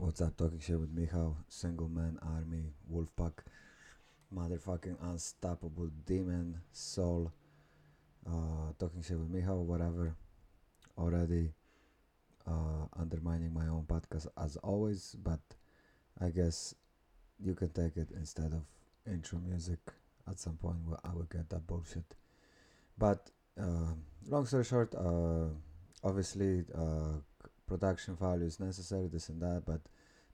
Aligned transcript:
What's 0.00 0.20
up? 0.20 0.36
Talking 0.36 0.60
shit 0.60 0.78
with 0.78 0.94
Michał, 0.94 1.34
single 1.48 1.88
man 1.88 2.20
army, 2.22 2.70
Wolfpack, 2.88 3.32
motherfucking 4.32 4.94
unstoppable 5.02 5.90
demon 6.06 6.60
soul. 6.70 7.32
Uh, 8.24 8.70
talking 8.78 9.02
shit 9.02 9.18
with 9.18 9.28
Michał, 9.28 9.64
whatever. 9.64 10.14
Already 10.96 11.50
uh, 12.46 12.86
undermining 12.96 13.52
my 13.52 13.66
own 13.66 13.86
podcast 13.88 14.28
as 14.38 14.56
always, 14.58 15.16
but 15.20 15.40
I 16.20 16.28
guess 16.28 16.76
you 17.40 17.56
can 17.56 17.70
take 17.70 17.96
it 17.96 18.10
instead 18.14 18.52
of 18.52 18.62
intro 19.04 19.40
music 19.40 19.80
at 20.30 20.38
some 20.38 20.58
point 20.58 20.78
where 20.86 21.00
I 21.04 21.12
will 21.12 21.26
get 21.28 21.50
that 21.50 21.66
bullshit. 21.66 22.14
But 22.96 23.30
uh, 23.60 23.94
long 24.28 24.46
story 24.46 24.62
short, 24.62 24.94
uh, 24.94 25.48
obviously 26.04 26.66
uh, 26.72 27.18
production 27.68 28.16
value 28.16 28.46
is 28.46 28.58
necessary, 28.58 29.06
this 29.06 29.28
and 29.28 29.40
that, 29.42 29.62
but 29.66 29.80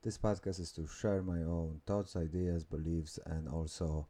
this 0.02 0.16
podcast 0.16 0.60
is 0.60 0.70
to 0.72 0.86
share 0.86 1.22
my 1.22 1.38
own 1.38 1.80
thoughts, 1.86 2.14
ideas, 2.14 2.64
beliefs, 2.64 3.18
and 3.26 3.48
also 3.48 4.06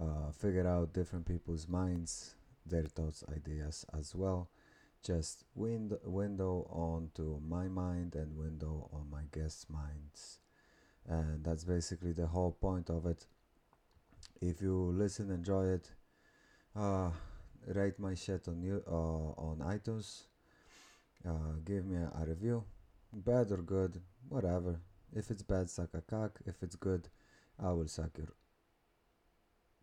uh, 0.00 0.30
figure 0.30 0.66
out 0.66 0.92
different 0.92 1.26
people's 1.26 1.66
minds, 1.68 2.34
their 2.64 2.84
thoughts, 2.84 3.24
ideas 3.34 3.84
as 3.98 4.14
well. 4.14 4.48
Just 5.02 5.44
window 5.54 5.98
window 6.04 6.66
onto 6.70 7.40
my 7.40 7.68
mind 7.68 8.14
and 8.14 8.36
window 8.36 8.88
on 8.92 9.08
my 9.10 9.22
guests' 9.32 9.66
minds, 9.70 10.40
and 11.06 11.44
that's 11.44 11.64
basically 11.64 12.12
the 12.12 12.26
whole 12.26 12.52
point 12.52 12.90
of 12.90 13.06
it. 13.06 13.26
If 14.40 14.60
you 14.60 14.92
listen, 14.94 15.30
enjoy 15.30 15.66
it. 15.66 15.90
Uh, 16.76 17.10
rate 17.66 17.98
my 17.98 18.14
shit 18.14 18.46
on 18.48 18.62
you 18.62 18.82
uh, 18.86 19.40
on 19.40 19.58
iTunes. 19.60 20.27
Uh, 21.26 21.58
give 21.64 21.84
me 21.84 21.96
a, 21.96 22.10
a 22.22 22.26
review, 22.26 22.64
bad 23.12 23.50
or 23.50 23.58
good, 23.58 24.00
whatever. 24.28 24.80
If 25.14 25.30
it's 25.30 25.42
bad, 25.42 25.68
suck 25.68 25.94
a 25.94 26.00
cock. 26.00 26.38
If 26.46 26.62
it's 26.62 26.76
good, 26.76 27.08
I 27.58 27.72
will 27.72 27.88
suck 27.88 28.16
your 28.16 28.28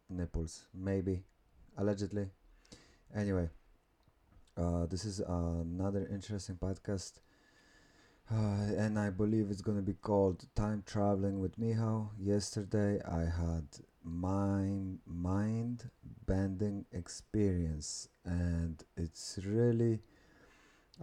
nipples, 0.10 0.66
maybe, 0.74 1.24
allegedly. 1.78 2.30
Anyway, 3.14 3.50
uh, 4.58 4.86
this 4.86 5.04
is 5.06 5.20
another 5.20 6.08
interesting 6.12 6.56
podcast, 6.56 7.20
uh, 8.32 8.74
and 8.78 8.98
I 8.98 9.10
believe 9.10 9.52
it's 9.52 9.62
gonna 9.62 9.82
be 9.82 9.94
called 9.94 10.46
"Time 10.56 10.84
Traveling 10.86 11.40
with 11.40 11.58
Michał." 11.58 12.10
Yesterday, 12.18 13.02
I 13.04 13.26
had 13.26 13.68
my 14.04 14.98
mind 15.06 15.90
bending 16.26 16.86
experience, 16.92 18.10
and 18.24 18.84
it's 18.96 19.38
really. 19.44 20.00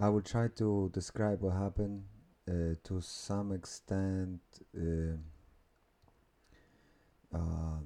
I 0.01 0.09
will 0.09 0.23
try 0.23 0.49
to 0.57 0.91
describe 0.93 1.43
what 1.43 1.55
happened 1.55 2.05
uh, 2.49 2.75
to 2.85 3.01
some 3.01 3.53
extent. 3.53 4.41
Uh, 4.77 5.17
uh, 7.35 7.79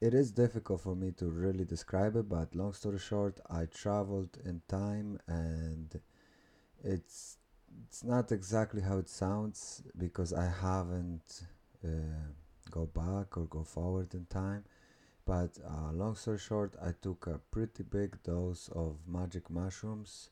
it 0.00 0.12
is 0.14 0.32
difficult 0.32 0.80
for 0.82 0.94
me 0.94 1.12
to 1.12 1.26
really 1.30 1.64
describe 1.64 2.16
it, 2.16 2.28
but 2.28 2.54
long 2.54 2.72
story 2.72 2.98
short, 2.98 3.40
I 3.48 3.66
traveled 3.66 4.36
in 4.44 4.60
time, 4.68 5.18
and 5.26 6.00
it's 6.82 7.38
it's 7.86 8.04
not 8.04 8.30
exactly 8.32 8.82
how 8.82 8.98
it 8.98 9.08
sounds 9.08 9.82
because 9.98 10.32
I 10.32 10.46
haven't 10.48 11.42
uh, 11.84 11.88
go 12.70 12.86
back 12.86 13.36
or 13.36 13.46
go 13.46 13.64
forward 13.64 14.14
in 14.14 14.26
time. 14.26 14.64
But 15.24 15.58
uh, 15.66 15.92
long 15.92 16.16
story 16.16 16.38
short, 16.38 16.74
I 16.82 16.92
took 17.00 17.26
a 17.26 17.40
pretty 17.50 17.82
big 17.84 18.22
dose 18.22 18.68
of 18.74 18.98
magic 19.08 19.50
mushrooms. 19.50 20.30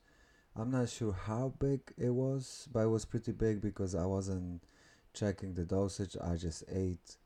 I'm 0.55 0.71
not 0.71 0.89
sure 0.89 1.13
how 1.13 1.53
big 1.59 1.81
it 1.97 2.11
was, 2.11 2.67
but 2.71 2.81
it 2.81 2.89
was 2.89 3.05
pretty 3.05 3.31
big 3.31 3.61
because 3.61 3.95
I 3.95 4.05
wasn't 4.05 4.63
checking 5.13 5.53
the 5.53 5.65
dosage. 5.65 6.15
I 6.21 6.35
just 6.35 6.63
ate 6.71 7.17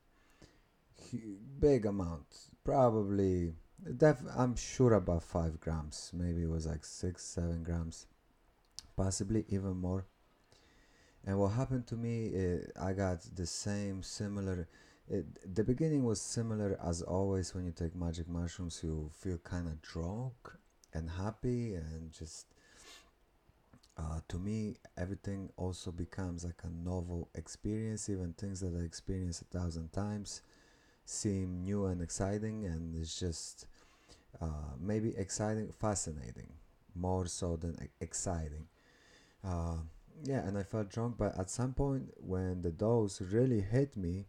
big 1.60 1.86
amount, 1.86 2.28
probably. 2.64 3.54
Def- 3.98 4.24
I'm 4.36 4.56
sure 4.56 4.94
about 4.94 5.24
five 5.24 5.60
grams. 5.60 6.12
Maybe 6.14 6.44
it 6.44 6.50
was 6.50 6.66
like 6.66 6.84
six, 6.84 7.24
seven 7.24 7.64
grams, 7.64 8.08
possibly 8.96 9.46
even 9.50 9.78
more. 9.78 10.06
And 11.26 11.38
what 11.40 11.50
happened 11.50 11.88
to 11.88 11.96
me, 11.96 12.32
uh, 12.36 12.84
I 12.84 12.94
got 12.94 13.22
the 13.36 13.46
same 13.46 14.02
similar. 14.02 14.68
It, 15.10 15.56
the 15.56 15.64
beginning 15.64 16.04
was 16.04 16.22
similar 16.22 16.80
as 16.84 17.02
always 17.02 17.54
when 17.54 17.66
you 17.66 17.72
take 17.72 17.96
magic 17.96 18.28
mushrooms. 18.28 18.82
You 18.84 19.10
feel 19.14 19.38
kind 19.40 19.68
of 19.68 19.82
drunk 19.82 20.34
and 20.94 21.10
happy, 21.10 21.76
and 21.76 22.12
just 22.12 22.48
uh, 23.98 24.20
to 24.30 24.38
me, 24.38 24.78
everything 24.98 25.50
also 25.58 25.92
becomes 25.92 26.46
like 26.46 26.62
a 26.64 26.88
novel 26.88 27.30
experience. 27.36 28.10
Even 28.10 28.34
things 28.34 28.60
that 28.62 28.76
I 28.76 28.84
experienced 28.84 29.42
a 29.42 29.46
thousand 29.46 29.92
times 29.92 30.42
seem 31.06 31.64
new 31.64 31.86
and 31.88 32.02
exciting, 32.02 32.66
and 32.66 32.96
it's 32.96 33.20
just 33.20 33.68
uh, 34.42 34.76
maybe 34.80 35.16
exciting, 35.18 35.72
fascinating, 35.80 36.50
more 36.96 37.26
so 37.28 37.56
than 37.58 37.78
exciting. 38.02 38.68
Uh, 39.44 39.78
yeah, 40.24 40.46
and 40.48 40.58
I 40.58 40.64
felt 40.64 40.90
drunk, 40.90 41.16
but 41.18 41.38
at 41.40 41.50
some 41.50 41.74
point 41.74 42.14
when 42.18 42.62
the 42.62 42.72
dose 42.72 43.22
really 43.22 43.62
hit 43.62 43.98
me, 43.98 44.26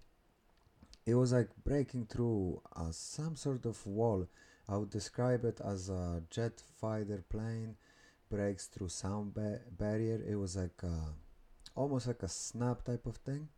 it 1.07 1.15
was 1.15 1.33
like 1.33 1.49
breaking 1.65 2.07
through 2.07 2.61
uh, 2.77 2.91
some 2.91 3.37
sort 3.37 3.65
of 3.67 3.85
wall. 3.87 4.27
I 4.69 4.77
would 4.77 4.91
describe 4.91 5.45
it 5.45 5.61
as 5.65 5.89
a 5.89 6.23
jet 6.31 6.63
fighter 6.81 7.25
plane 7.31 7.77
breaks 8.31 8.67
through 8.67 8.89
sound 8.89 9.35
ba- 9.35 9.61
barrier. 9.71 10.23
It 10.29 10.37
was 10.37 10.57
like 10.57 10.83
uh, 10.85 11.13
almost 11.75 12.07
like 12.07 12.23
a 12.23 12.29
snap 12.29 12.85
type 12.85 13.07
of 13.07 13.17
thing, 13.17 13.49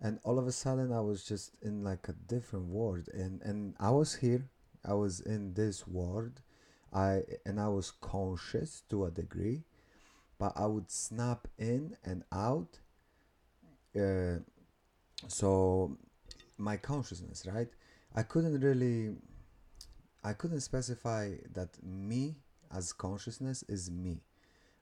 and 0.00 0.18
all 0.24 0.38
of 0.38 0.46
a 0.46 0.52
sudden 0.52 0.92
I 0.92 1.00
was 1.00 1.24
just 1.24 1.56
in 1.62 1.84
like 1.84 2.08
a 2.08 2.12
different 2.12 2.66
world, 2.66 3.08
and 3.14 3.42
and 3.42 3.74
I 3.80 3.90
was 3.90 4.16
here. 4.16 4.48
I 4.84 4.94
was 4.94 5.20
in 5.20 5.54
this 5.54 5.86
world. 5.86 6.40
I 6.92 7.22
and 7.46 7.60
I 7.60 7.68
was 7.68 7.90
conscious 7.90 8.82
to 8.90 9.06
a 9.06 9.10
degree, 9.10 9.64
but 10.38 10.52
I 10.56 10.66
would 10.66 10.90
snap 10.90 11.48
in 11.58 11.96
and 12.04 12.24
out. 12.32 12.80
Uh, 13.96 14.38
so 15.28 15.96
my 16.58 16.76
consciousness, 16.76 17.46
right? 17.46 17.68
I 18.14 18.22
couldn't 18.22 18.60
really, 18.60 19.14
I 20.24 20.32
couldn't 20.32 20.60
specify 20.60 21.34
that 21.54 21.70
me 21.82 22.36
as 22.74 22.92
consciousness 22.92 23.64
is 23.68 23.90
me. 23.90 24.20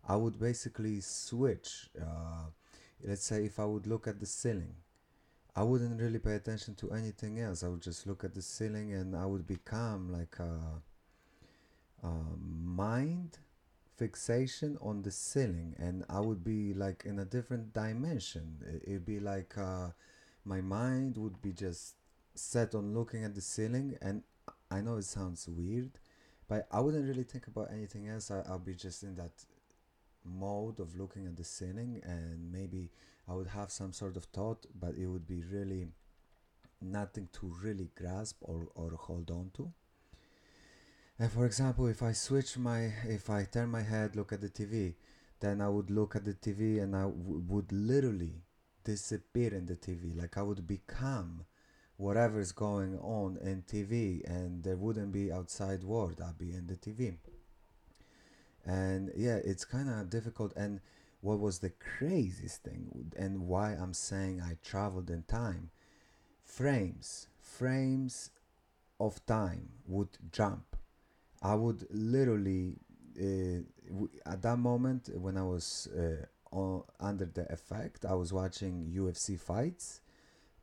I 0.08 0.16
would 0.16 0.38
basically 0.40 1.00
switch. 1.00 1.90
Uh, 2.00 2.46
let's 3.04 3.24
say 3.24 3.44
if 3.46 3.58
I 3.60 3.64
would 3.66 3.86
look 3.86 4.06
at 4.08 4.20
the 4.20 4.26
ceiling, 4.26 4.74
I 5.56 5.62
wouldn't 5.64 6.00
really 6.00 6.18
pay 6.18 6.34
attention 6.36 6.74
to 6.76 6.92
anything 6.92 7.40
else. 7.40 7.62
I 7.64 7.68
would 7.68 7.82
just 7.82 8.06
look 8.06 8.24
at 8.24 8.34
the 8.34 8.42
ceiling 8.42 8.92
and 8.94 9.16
I 9.16 9.26
would 9.26 9.46
become 9.46 10.12
like 10.12 10.38
a, 10.40 10.82
a 12.02 12.10
mind 12.64 13.38
fixation 13.96 14.78
on 14.80 15.02
the 15.02 15.10
ceiling 15.10 15.74
and 15.78 16.04
I 16.08 16.20
would 16.20 16.42
be 16.42 16.72
like 16.74 17.04
in 17.04 17.18
a 17.18 17.24
different 17.24 17.72
dimension. 17.72 18.56
It- 18.66 18.82
It'd 18.86 19.04
be 19.06 19.20
like 19.20 19.56
uh, 19.58 19.90
my 20.44 20.60
mind 20.60 21.16
would 21.18 21.40
be 21.42 21.52
just 21.52 21.96
set 22.34 22.74
on 22.74 22.94
looking 22.94 23.24
at 23.24 23.34
the 23.34 23.40
ceiling 23.40 23.98
and 24.00 24.22
I 24.70 24.80
know 24.80 24.96
it 24.96 25.04
sounds 25.04 25.48
weird, 25.48 25.90
but 26.50 26.66
I 26.72 26.80
wouldn't 26.80 27.06
really 27.06 27.22
think 27.22 27.46
about 27.46 27.68
anything 27.72 28.08
else. 28.08 28.32
I, 28.32 28.42
I'll 28.48 28.58
be 28.58 28.74
just 28.74 29.04
in 29.04 29.14
that 29.14 29.44
mode 30.24 30.80
of 30.80 30.98
looking 30.98 31.26
at 31.26 31.36
the 31.36 31.44
ceiling 31.44 32.02
and 32.04 32.50
maybe 32.50 32.90
I 33.28 33.34
would 33.34 33.46
have 33.46 33.70
some 33.70 33.92
sort 33.92 34.16
of 34.16 34.24
thought, 34.24 34.66
but 34.78 34.96
it 34.96 35.06
would 35.06 35.28
be 35.28 35.44
really 35.44 35.86
nothing 36.82 37.28
to 37.34 37.54
really 37.62 37.90
grasp 37.94 38.38
or, 38.40 38.66
or 38.74 38.90
hold 38.98 39.30
on 39.30 39.52
to. 39.58 39.72
And 41.20 41.30
for 41.30 41.46
example, 41.46 41.86
if 41.86 42.02
I 42.02 42.10
switch 42.10 42.58
my, 42.58 42.92
if 43.06 43.30
I 43.30 43.44
turn 43.44 43.68
my 43.68 43.82
head, 43.82 44.16
look 44.16 44.32
at 44.32 44.40
the 44.40 44.48
TV, 44.48 44.94
then 45.38 45.60
I 45.60 45.68
would 45.68 45.88
look 45.88 46.16
at 46.16 46.24
the 46.24 46.34
TV 46.34 46.82
and 46.82 46.96
I 46.96 47.02
w- 47.02 47.44
would 47.46 47.70
literally 47.70 48.42
disappear 48.82 49.54
in 49.54 49.66
the 49.66 49.76
TV. 49.76 50.18
Like 50.20 50.36
I 50.36 50.42
would 50.42 50.66
become 50.66 51.44
whatever 52.00 52.40
is 52.40 52.50
going 52.50 52.98
on 53.00 53.36
in 53.42 53.62
TV 53.62 54.24
and 54.24 54.64
there 54.64 54.76
wouldn't 54.76 55.12
be 55.12 55.30
outside 55.30 55.84
world. 55.84 56.18
I'd 56.26 56.38
be 56.38 56.50
in 56.50 56.66
the 56.66 56.74
TV. 56.74 57.16
And 58.64 59.12
yeah, 59.14 59.36
it's 59.44 59.66
kind 59.66 59.90
of 59.90 60.08
difficult. 60.08 60.54
And 60.56 60.80
what 61.20 61.38
was 61.38 61.58
the 61.58 61.68
craziest 61.98 62.62
thing 62.62 63.12
and 63.18 63.46
why 63.46 63.72
I'm 63.72 63.92
saying 63.92 64.40
I 64.40 64.56
traveled 64.64 65.10
in 65.10 65.24
time? 65.24 65.70
Frames, 66.42 67.28
frames 67.38 68.30
of 68.98 69.24
time 69.26 69.68
would 69.86 70.16
jump. 70.32 70.76
I 71.42 71.54
would 71.54 71.86
literally, 71.90 72.76
uh, 73.18 73.60
at 74.24 74.40
that 74.40 74.58
moment 74.58 75.10
when 75.14 75.36
I 75.36 75.42
was 75.42 75.86
uh, 75.94 76.24
on, 76.50 76.82
under 76.98 77.26
the 77.26 77.50
effect, 77.52 78.06
I 78.06 78.14
was 78.14 78.32
watching 78.32 78.90
UFC 78.96 79.38
fights, 79.38 80.00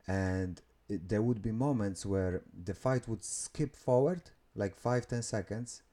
and 0.08 0.62
it, 0.90 1.10
there 1.10 1.22
would 1.22 1.42
be 1.42 1.52
moments 1.52 2.06
where 2.06 2.44
the 2.66 2.74
fight 2.74 3.08
would 3.08 3.24
skip 3.24 3.76
forward 3.76 4.22
like 4.56 4.76
five 4.76 5.08
ten 5.08 5.22
seconds, 5.24 5.84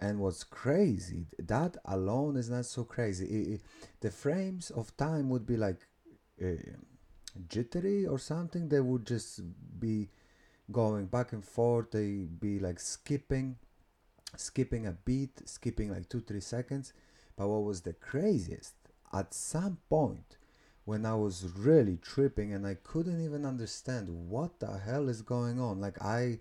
and 0.00 0.20
what's 0.20 0.44
crazy 0.44 1.26
that 1.38 1.76
alone 1.86 2.36
is 2.36 2.50
not 2.50 2.66
so 2.66 2.84
crazy. 2.84 3.26
I- 3.26 3.54
I- 3.54 3.60
the 4.00 4.10
frames 4.10 4.70
of 4.70 4.96
time 4.96 5.28
would 5.30 5.46
be 5.46 5.56
like 5.56 5.80
uh, 6.42 6.46
jittery 7.48 8.06
or 8.06 8.18
something. 8.18 8.68
They 8.68 8.80
would 8.80 9.06
just 9.06 9.40
be 9.80 10.08
going 10.72 11.06
back 11.06 11.32
and 11.34 11.44
forth. 11.44 11.92
They 11.92 12.26
be 12.40 12.60
like 12.60 12.80
skipping, 12.80 13.58
skipping 14.36 14.86
a 14.88 14.92
beat, 14.92 15.48
skipping 15.48 15.92
like 15.92 16.10
two 16.10 16.22
three 16.22 16.40
seconds. 16.42 16.94
But 17.36 17.48
what 17.48 17.64
was 17.64 17.82
the 17.82 17.94
craziest? 17.94 18.74
At 19.14 19.34
some 19.34 19.78
point, 19.90 20.37
when 20.88 21.04
I 21.04 21.14
was 21.14 21.44
really 21.54 21.98
tripping 22.00 22.54
and 22.54 22.66
I 22.66 22.72
couldn't 22.82 23.22
even 23.22 23.44
understand 23.44 24.08
what 24.08 24.58
the 24.58 24.78
hell 24.78 25.10
is 25.10 25.20
going 25.20 25.60
on. 25.60 25.82
Like 25.82 26.00
I 26.00 26.38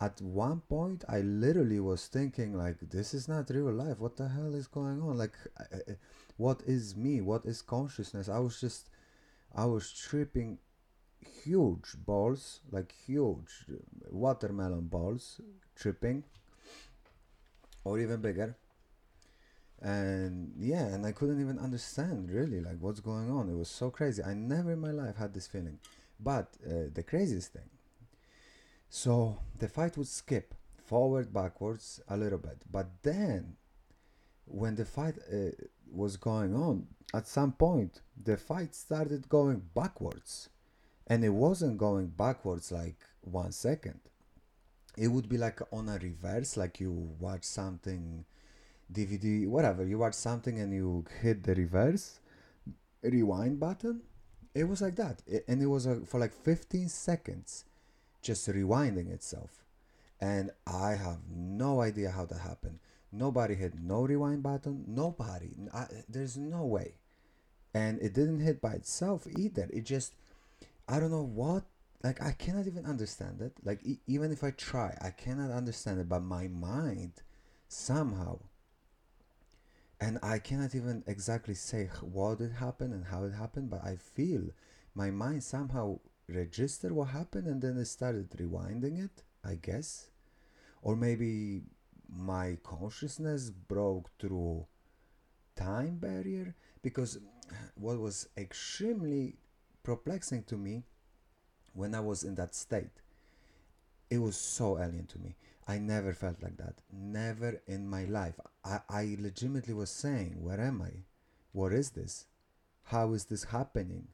at 0.00 0.22
one 0.22 0.62
point 0.70 1.04
I 1.06 1.20
literally 1.20 1.80
was 1.80 2.06
thinking 2.06 2.56
like 2.56 2.78
this 2.80 3.12
is 3.12 3.28
not 3.28 3.50
real 3.50 3.70
life. 3.70 3.98
What 3.98 4.16
the 4.16 4.28
hell 4.28 4.54
is 4.54 4.66
going 4.68 5.02
on? 5.02 5.18
Like 5.18 5.34
what 6.38 6.62
is 6.66 6.96
me? 6.96 7.20
What 7.20 7.44
is 7.44 7.60
consciousness? 7.60 8.30
I 8.30 8.38
was 8.38 8.58
just 8.58 8.88
I 9.54 9.66
was 9.66 9.92
tripping 9.92 10.56
huge 11.44 11.92
balls, 12.06 12.60
like 12.70 12.94
huge 13.06 13.66
watermelon 14.10 14.86
balls 14.86 15.42
tripping 15.76 16.24
or 17.84 17.98
even 17.98 18.22
bigger 18.22 18.56
and 19.82 20.52
yeah 20.58 20.84
and 20.86 21.06
i 21.06 21.12
couldn't 21.12 21.40
even 21.40 21.58
understand 21.58 22.30
really 22.30 22.60
like 22.60 22.76
what's 22.80 23.00
going 23.00 23.30
on. 23.30 23.48
It 23.48 23.56
was 23.56 23.68
so 23.70 23.90
crazy. 23.90 24.22
I 24.22 24.34
never 24.34 24.72
in 24.72 24.80
my 24.80 24.90
life 24.90 25.16
had 25.16 25.32
this 25.32 25.46
feeling. 25.46 25.78
But 26.18 26.48
uh, 26.66 26.90
the 26.92 27.02
craziest 27.02 27.52
thing 27.52 27.70
so 28.90 29.38
the 29.58 29.68
fight 29.68 29.96
would 29.96 30.08
skip 30.08 30.54
forward 30.84 31.32
backwards 31.32 32.00
a 32.08 32.16
little 32.16 32.38
bit. 32.38 32.58
But 32.70 32.88
then 33.02 33.56
when 34.44 34.74
the 34.74 34.84
fight 34.84 35.16
uh, 35.32 35.50
was 35.90 36.16
going 36.16 36.54
on 36.54 36.86
at 37.14 37.26
some 37.26 37.52
point 37.52 38.00
the 38.22 38.36
fight 38.36 38.74
started 38.74 39.28
going 39.28 39.62
backwards. 39.74 40.48
And 41.06 41.24
it 41.24 41.30
wasn't 41.30 41.78
going 41.78 42.08
backwards 42.08 42.70
like 42.70 42.98
one 43.22 43.52
second. 43.52 44.00
It 44.96 45.08
would 45.08 45.28
be 45.28 45.38
like 45.38 45.60
on 45.72 45.88
a 45.88 45.98
reverse 45.98 46.56
like 46.56 46.80
you 46.80 46.92
watch 47.18 47.44
something 47.44 48.24
DVD, 48.92 49.46
whatever, 49.46 49.84
you 49.84 49.98
watch 49.98 50.14
something 50.14 50.58
and 50.58 50.72
you 50.72 51.04
hit 51.20 51.44
the 51.44 51.54
reverse 51.54 52.20
rewind 53.02 53.60
button. 53.60 54.02
It 54.54 54.64
was 54.64 54.82
like 54.82 54.96
that. 54.96 55.22
It, 55.26 55.44
and 55.48 55.62
it 55.62 55.66
was 55.66 55.86
uh, 55.86 56.00
for 56.06 56.18
like 56.18 56.32
15 56.32 56.88
seconds 56.88 57.64
just 58.22 58.48
rewinding 58.48 59.10
itself. 59.10 59.64
And 60.20 60.50
I 60.66 60.90
have 60.90 61.18
no 61.34 61.80
idea 61.80 62.10
how 62.10 62.26
that 62.26 62.40
happened. 62.40 62.78
Nobody 63.12 63.54
hit 63.54 63.74
no 63.80 64.02
rewind 64.02 64.42
button. 64.42 64.84
Nobody. 64.86 65.50
I, 65.72 65.86
there's 66.08 66.36
no 66.36 66.64
way. 66.64 66.94
And 67.72 68.00
it 68.02 68.12
didn't 68.12 68.40
hit 68.40 68.60
by 68.60 68.72
itself 68.72 69.26
either. 69.38 69.68
It 69.72 69.84
just, 69.84 70.14
I 70.88 71.00
don't 71.00 71.10
know 71.10 71.22
what. 71.24 71.64
Like, 72.02 72.22
I 72.22 72.32
cannot 72.32 72.66
even 72.66 72.86
understand 72.86 73.40
it. 73.42 73.52
Like, 73.62 73.80
e- 73.84 74.00
even 74.06 74.32
if 74.32 74.42
I 74.42 74.50
try, 74.52 74.96
I 75.00 75.10
cannot 75.10 75.50
understand 75.50 76.00
it. 76.00 76.08
But 76.08 76.22
my 76.22 76.48
mind 76.48 77.12
somehow 77.68 78.38
and 80.00 80.18
I 80.22 80.38
cannot 80.38 80.74
even 80.74 81.04
exactly 81.06 81.54
say 81.54 81.90
what 82.00 82.40
it 82.40 82.52
happened 82.52 82.94
and 82.94 83.04
how 83.04 83.24
it 83.24 83.32
happened, 83.32 83.70
but 83.70 83.84
I 83.84 83.96
feel 83.96 84.42
my 84.94 85.10
mind 85.10 85.42
somehow 85.44 86.00
registered 86.28 86.92
what 86.92 87.08
happened 87.08 87.46
and 87.46 87.60
then 87.60 87.76
it 87.76 87.86
started 87.86 88.30
rewinding 88.30 89.04
it, 89.04 89.22
I 89.44 89.56
guess. 89.56 90.08
Or 90.82 90.96
maybe 90.96 91.62
my 92.08 92.56
consciousness 92.62 93.50
broke 93.50 94.10
through 94.18 94.66
time 95.56 95.96
barrier 95.98 96.54
because 96.82 97.18
what 97.74 97.98
was 97.98 98.28
extremely 98.36 99.36
perplexing 99.82 100.44
to 100.44 100.56
me 100.56 100.84
when 101.74 101.94
I 101.94 102.00
was 102.00 102.24
in 102.24 102.34
that 102.36 102.54
state, 102.54 102.90
it 104.10 104.18
was 104.18 104.36
so 104.36 104.78
alien 104.78 105.06
to 105.06 105.18
me. 105.18 105.36
I 105.70 105.78
never 105.78 106.12
felt 106.12 106.42
like 106.42 106.56
that. 106.56 106.82
Never 106.92 107.62
in 107.68 107.88
my 107.88 108.04
life. 108.04 108.34
I, 108.64 108.80
I 108.88 109.16
legitimately 109.20 109.72
was 109.72 109.90
saying, 109.90 110.42
Where 110.42 110.60
am 110.60 110.82
I? 110.82 111.04
What 111.52 111.72
is 111.72 111.90
this? 111.90 112.26
How 112.82 113.12
is 113.12 113.26
this 113.26 113.44
happening? 113.44 114.08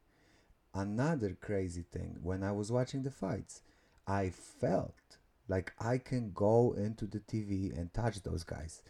Another 0.74 1.34
crazy 1.40 1.86
thing, 1.90 2.18
when 2.22 2.42
I 2.42 2.52
was 2.52 2.70
watching 2.70 3.04
the 3.04 3.10
fights, 3.10 3.62
I 4.06 4.28
felt 4.28 5.16
like 5.48 5.72
I 5.80 5.96
can 5.96 6.32
go 6.34 6.74
into 6.76 7.06
the 7.06 7.20
TV 7.20 7.74
and 7.74 7.94
touch 7.94 8.22
those 8.22 8.44
guys. 8.44 8.82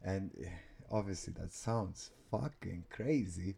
And 0.00 0.30
eh, 0.40 0.50
obviously, 0.92 1.32
that 1.40 1.52
sounds 1.52 2.12
fucking 2.30 2.84
crazy. 2.90 3.56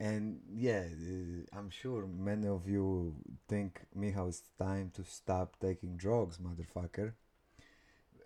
And 0.00 0.40
yeah, 0.54 0.84
uh, 0.86 1.58
I'm 1.58 1.70
sure 1.70 2.06
many 2.06 2.46
of 2.46 2.68
you 2.68 3.14
think, 3.48 3.80
Michał, 3.96 4.28
it's 4.28 4.42
time 4.58 4.90
to 4.94 5.04
stop 5.04 5.56
taking 5.60 5.96
drugs, 5.96 6.38
motherfucker. 6.38 7.14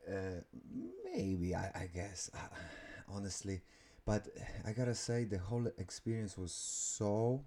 Uh, 0.08 0.40
maybe, 1.14 1.54
I, 1.54 1.70
I 1.74 1.90
guess, 1.92 2.30
honestly. 3.08 3.62
But 4.04 4.26
I 4.66 4.72
gotta 4.72 4.94
say, 4.94 5.24
the 5.24 5.38
whole 5.38 5.66
experience 5.78 6.36
was 6.36 6.52
so 6.52 7.44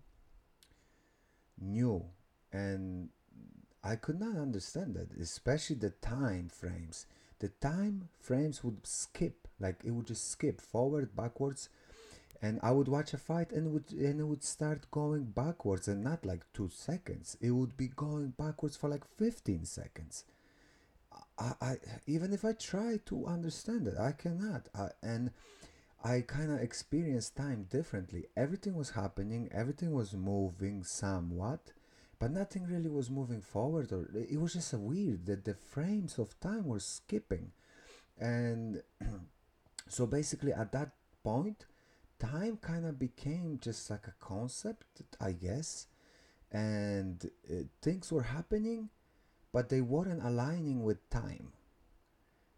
new 1.60 2.04
and 2.52 3.10
I 3.84 3.96
could 3.98 4.20
not 4.20 4.38
understand 4.38 4.96
that, 4.96 5.12
especially 5.22 5.78
the 5.78 5.92
time 5.92 6.50
frames. 6.50 7.08
The 7.40 7.50
time 7.50 8.10
frames 8.20 8.64
would 8.64 8.88
skip, 8.88 9.48
like 9.60 9.82
it 9.86 9.92
would 9.92 10.08
just 10.08 10.30
skip 10.32 10.62
forward, 10.62 11.16
backwards 11.16 11.70
and 12.46 12.60
I 12.62 12.72
would 12.72 12.88
watch 12.88 13.12
a 13.14 13.18
fight 13.18 13.52
and 13.52 13.66
it 13.66 13.72
would 13.72 13.92
and 13.92 14.20
it 14.20 14.24
would 14.24 14.44
start 14.44 14.92
going 14.92 15.24
backwards 15.24 15.88
and 15.88 16.04
not 16.04 16.26
like 16.26 16.44
two 16.54 16.70
seconds. 16.72 17.36
It 17.42 17.52
would 17.52 17.76
be 17.76 17.88
going 17.88 18.34
backwards 18.38 18.78
for 18.78 18.88
like 18.88 19.06
fifteen 19.18 19.66
seconds. 19.66 20.26
I, 21.40 21.54
I 21.60 21.76
even 22.06 22.34
if 22.34 22.46
I 22.46 22.54
try 22.54 23.00
to 23.08 23.26
understand 23.26 23.88
it, 23.88 23.98
I 23.98 24.12
cannot. 24.12 24.70
I, 24.76 24.90
and 25.02 25.32
I 26.04 26.22
kind 26.22 26.52
of 26.52 26.60
experienced 26.60 27.36
time 27.36 27.66
differently. 27.72 28.26
Everything 28.38 28.76
was 28.76 28.92
happening, 28.92 29.50
everything 29.52 29.92
was 29.92 30.14
moving 30.14 30.84
somewhat, 30.84 31.72
but 32.20 32.30
nothing 32.32 32.68
really 32.68 32.90
was 32.90 33.10
moving 33.10 33.42
forward. 33.42 33.92
Or 33.92 34.08
it 34.14 34.40
was 34.40 34.54
just 34.54 34.72
weird 34.76 35.26
that 35.26 35.46
the 35.46 35.56
frames 35.56 36.20
of 36.20 36.40
time 36.40 36.66
were 36.66 36.80
skipping, 36.80 37.54
and 38.20 38.84
so 39.88 40.06
basically 40.06 40.54
at 40.54 40.72
that 40.74 40.92
point 41.24 41.66
time 42.20 42.58
kind 42.58 42.86
of 42.86 43.00
became 43.00 43.60
just 43.62 43.90
like 43.90 44.08
a 44.08 44.14
concept, 44.20 45.02
I 45.20 45.32
guess, 45.34 45.88
and 46.52 47.30
uh, 47.50 47.64
things 47.82 48.12
were 48.12 48.24
happening, 48.24 48.90
but 49.52 49.70
they 49.70 49.82
weren't 49.82 50.24
aligning 50.24 50.84
with 50.84 51.10
time. 51.10 51.54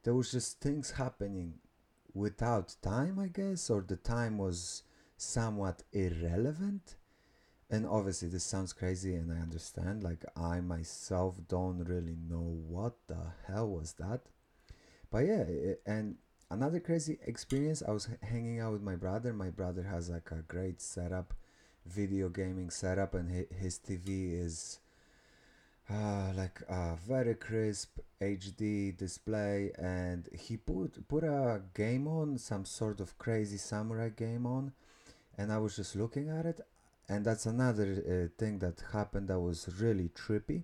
There 0.03 0.13
was 0.13 0.31
just 0.31 0.61
things 0.61 0.91
happening 0.91 1.55
without 2.13 2.75
time, 2.81 3.19
I 3.19 3.27
guess, 3.27 3.69
or 3.69 3.81
the 3.81 3.97
time 3.97 4.37
was 4.37 4.83
somewhat 5.17 5.83
irrelevant. 5.91 6.95
And 7.69 7.85
obviously, 7.85 8.29
this 8.29 8.45
sounds 8.45 8.71
crazy, 8.71 9.15
and 9.15 9.31
I 9.31 9.41
understand. 9.41 10.01
Like, 10.01 10.23
I 10.37 10.61
myself 10.61 11.35
don't 11.49 11.83
really 11.83 12.15
know 12.29 12.61
what 12.67 12.95
the 13.07 13.33
hell 13.45 13.67
was 13.67 13.93
that. 13.93 14.21
But 15.11 15.25
yeah, 15.25 15.43
and 15.85 16.15
another 16.49 16.79
crazy 16.79 17.17
experience 17.25 17.83
i 17.87 17.91
was 17.91 18.09
hanging 18.21 18.59
out 18.59 18.71
with 18.71 18.81
my 18.81 18.95
brother. 18.95 19.33
My 19.33 19.49
brother 19.49 19.83
has 19.83 20.09
like 20.09 20.31
a 20.31 20.43
great 20.47 20.81
setup 20.81 21.33
video 21.85 22.29
gaming 22.29 22.69
setup 22.69 23.13
and 23.13 23.45
his 23.59 23.79
tv 23.79 24.39
is 24.45 24.79
uh, 25.89 26.31
like 26.35 26.61
a 26.67 26.97
very 27.07 27.35
crisp 27.35 27.99
hd 28.21 28.97
display 28.97 29.71
and 29.77 30.27
he 30.37 30.57
put 30.57 31.07
put 31.07 31.23
a 31.23 31.61
game 31.73 32.07
on 32.07 32.37
some 32.37 32.65
sort 32.65 32.99
of 32.99 33.17
crazy 33.17 33.57
samurai 33.57 34.09
game 34.09 34.45
on 34.45 34.73
and 35.37 35.51
i 35.51 35.57
was 35.57 35.77
just 35.77 35.95
looking 35.95 36.29
at 36.29 36.45
it 36.45 36.59
and 37.09 37.23
that's 37.23 37.45
another 37.45 38.03
uh, 38.05 38.27
thing 38.37 38.59
that 38.59 38.83
happened 38.91 39.29
that 39.29 39.39
was 39.39 39.69
really 39.79 40.09
trippy. 40.09 40.63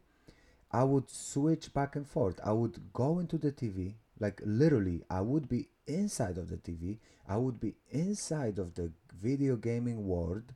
I 0.72 0.84
would 0.84 1.10
switch 1.10 1.74
back 1.74 1.96
and 1.96 2.08
forth. 2.08 2.40
I 2.44 2.52
would 2.52 2.92
go 2.94 3.20
into 3.20 3.38
the 3.38 3.52
tv 3.52 3.94
like 4.24 4.42
literally 4.62 4.98
i 5.10 5.22
would 5.32 5.48
be 5.48 5.62
inside 5.88 6.38
of 6.38 6.50
the 6.50 6.58
TV, 6.58 6.98
I 7.28 7.38
would 7.38 7.60
be 7.60 7.76
inside 7.92 8.60
of 8.60 8.76
the 8.76 8.92
video 9.14 9.56
gaming 9.56 10.08
world. 10.08 10.54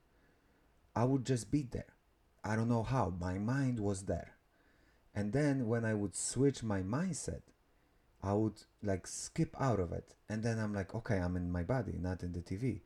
I 0.95 1.03
would 1.03 1.25
just 1.25 1.51
be 1.51 1.63
there. 1.63 1.93
I 2.43 2.55
don't 2.55 2.69
know 2.69 2.83
how. 2.83 3.13
My 3.19 3.37
mind 3.37 3.79
was 3.79 4.03
there. 4.03 4.35
And 5.13 5.33
then 5.33 5.67
when 5.67 5.85
I 5.85 5.93
would 5.93 6.15
switch 6.15 6.63
my 6.63 6.81
mindset, 6.81 7.41
I 8.23 8.33
would 8.33 8.63
like 8.83 9.07
skip 9.07 9.55
out 9.59 9.79
of 9.79 9.91
it. 9.91 10.13
And 10.29 10.43
then 10.43 10.59
I'm 10.59 10.73
like, 10.73 10.93
okay, 10.95 11.17
I'm 11.17 11.35
in 11.35 11.51
my 11.51 11.63
body, 11.63 11.97
not 11.99 12.23
in 12.23 12.33
the 12.33 12.39
TV. 12.39 12.81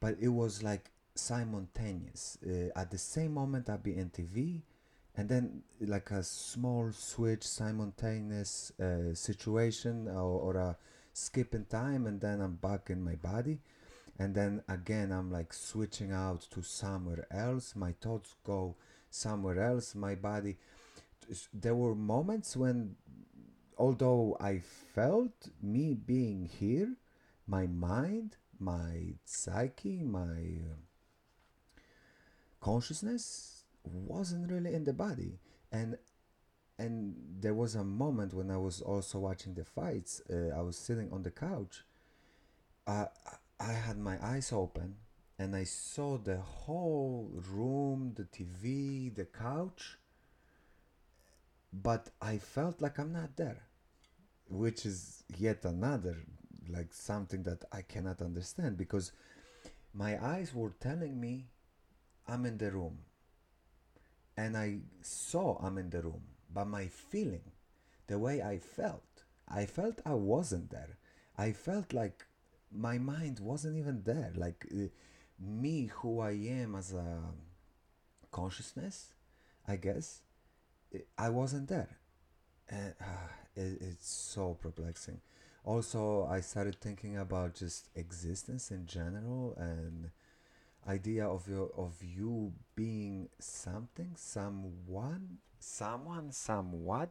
But 0.00 0.16
it 0.20 0.28
was 0.28 0.62
like 0.62 0.90
simultaneous. 1.14 2.38
Uh, 2.46 2.68
at 2.78 2.90
the 2.90 2.98
same 2.98 3.34
moment, 3.34 3.68
I'd 3.68 3.82
be 3.82 3.96
in 3.96 4.10
TV, 4.10 4.62
and 5.18 5.28
then 5.28 5.62
like 5.80 6.10
a 6.12 6.22
small 6.22 6.90
switch, 6.92 7.42
simultaneous 7.42 8.72
uh, 8.80 9.12
situation 9.14 10.08
or, 10.08 10.40
or 10.40 10.56
a 10.56 10.76
skip 11.12 11.54
in 11.54 11.66
time 11.66 12.06
and 12.06 12.20
then 12.20 12.40
I'm 12.40 12.54
back 12.54 12.88
in 12.88 13.04
my 13.04 13.16
body. 13.16 13.58
and 14.18 14.34
then 14.34 14.62
again 14.68 15.12
i'm 15.12 15.30
like 15.30 15.52
switching 15.52 16.12
out 16.12 16.40
to 16.50 16.62
somewhere 16.62 17.26
else 17.30 17.74
my 17.76 17.92
thoughts 18.00 18.34
go 18.44 18.74
somewhere 19.10 19.60
else 19.62 19.94
my 19.94 20.14
body 20.14 20.56
there 21.54 21.74
were 21.74 21.94
moments 21.94 22.56
when 22.56 22.96
although 23.76 24.36
i 24.40 24.58
felt 24.94 25.48
me 25.62 25.94
being 25.94 26.50
here 26.60 26.94
my 27.46 27.66
mind 27.66 28.36
my 28.58 29.14
psyche 29.24 30.02
my 30.02 30.40
uh, 30.70 30.78
consciousness 32.60 33.57
wasn't 33.92 34.50
really 34.50 34.74
in 34.74 34.84
the 34.84 34.92
body. 34.92 35.38
And 35.72 35.98
and 36.78 37.14
there 37.40 37.54
was 37.54 37.74
a 37.74 37.82
moment 37.82 38.32
when 38.32 38.50
i 38.52 38.56
was 38.56 38.80
also 38.80 39.18
watching 39.18 39.52
the 39.52 39.64
fights 39.64 40.22
uh, 40.32 40.56
i 40.56 40.60
was 40.62 40.76
sitting 40.76 41.10
on 41.12 41.22
the 41.24 41.30
couch. 41.30 41.82
I 42.86 43.06
I 43.60 43.72
had 43.72 43.98
my 43.98 44.16
eyes 44.24 44.52
open 44.52 44.96
and 45.38 45.54
I 45.54 45.64
saw 45.64 46.16
the 46.16 46.38
whole 46.38 47.30
room, 47.52 48.14
the 48.16 48.24
TV, 48.24 49.14
the 49.14 49.24
couch, 49.24 49.98
but 51.72 52.10
I 52.20 52.38
felt 52.38 52.80
like 52.80 52.98
I'm 52.98 53.12
not 53.12 53.36
there, 53.36 53.62
which 54.48 54.86
is 54.86 55.22
yet 55.36 55.64
another 55.64 56.16
like 56.68 56.92
something 56.92 57.42
that 57.44 57.64
I 57.72 57.82
cannot 57.82 58.20
understand 58.20 58.76
because 58.76 59.12
my 59.94 60.22
eyes 60.22 60.54
were 60.54 60.74
telling 60.80 61.18
me 61.20 61.46
I'm 62.26 62.44
in 62.46 62.58
the 62.58 62.70
room 62.70 62.98
and 64.38 64.56
I 64.56 64.78
saw 65.02 65.58
I'm 65.60 65.78
in 65.78 65.90
the 65.90 66.00
room, 66.00 66.22
but 66.54 66.66
my 66.66 66.86
feeling, 66.86 67.50
the 68.06 68.20
way 68.20 68.40
I 68.40 68.58
felt, 68.58 69.24
I 69.48 69.66
felt 69.66 70.00
I 70.06 70.14
wasn't 70.14 70.70
there. 70.70 70.96
I 71.36 71.50
felt 71.50 71.92
like 71.92 72.24
my 72.70 72.98
mind 72.98 73.40
wasn't 73.40 73.76
even 73.76 74.02
there. 74.04 74.32
Like 74.36 74.64
uh, 74.72 74.86
me, 75.40 75.90
who 75.92 76.20
I 76.20 76.30
am 76.30 76.76
as 76.76 76.92
a 76.92 77.20
consciousness, 78.30 79.14
I 79.66 79.74
guess, 79.74 80.20
I 81.18 81.30
wasn't 81.30 81.68
there. 81.68 81.98
And 82.68 82.94
uh, 83.00 83.28
it, 83.56 83.78
it's 83.80 84.08
so 84.08 84.54
perplexing. 84.54 85.20
Also, 85.64 86.28
I 86.30 86.42
started 86.42 86.80
thinking 86.80 87.18
about 87.18 87.56
just 87.56 87.88
existence 87.96 88.70
in 88.70 88.86
general 88.86 89.56
and 89.58 90.10
idea 90.88 91.26
of 91.26 91.46
your 91.48 91.70
of 91.76 91.94
you 92.02 92.52
being 92.74 93.28
something, 93.38 94.12
someone, 94.16 95.38
someone, 95.58 96.32
somewhat. 96.32 97.10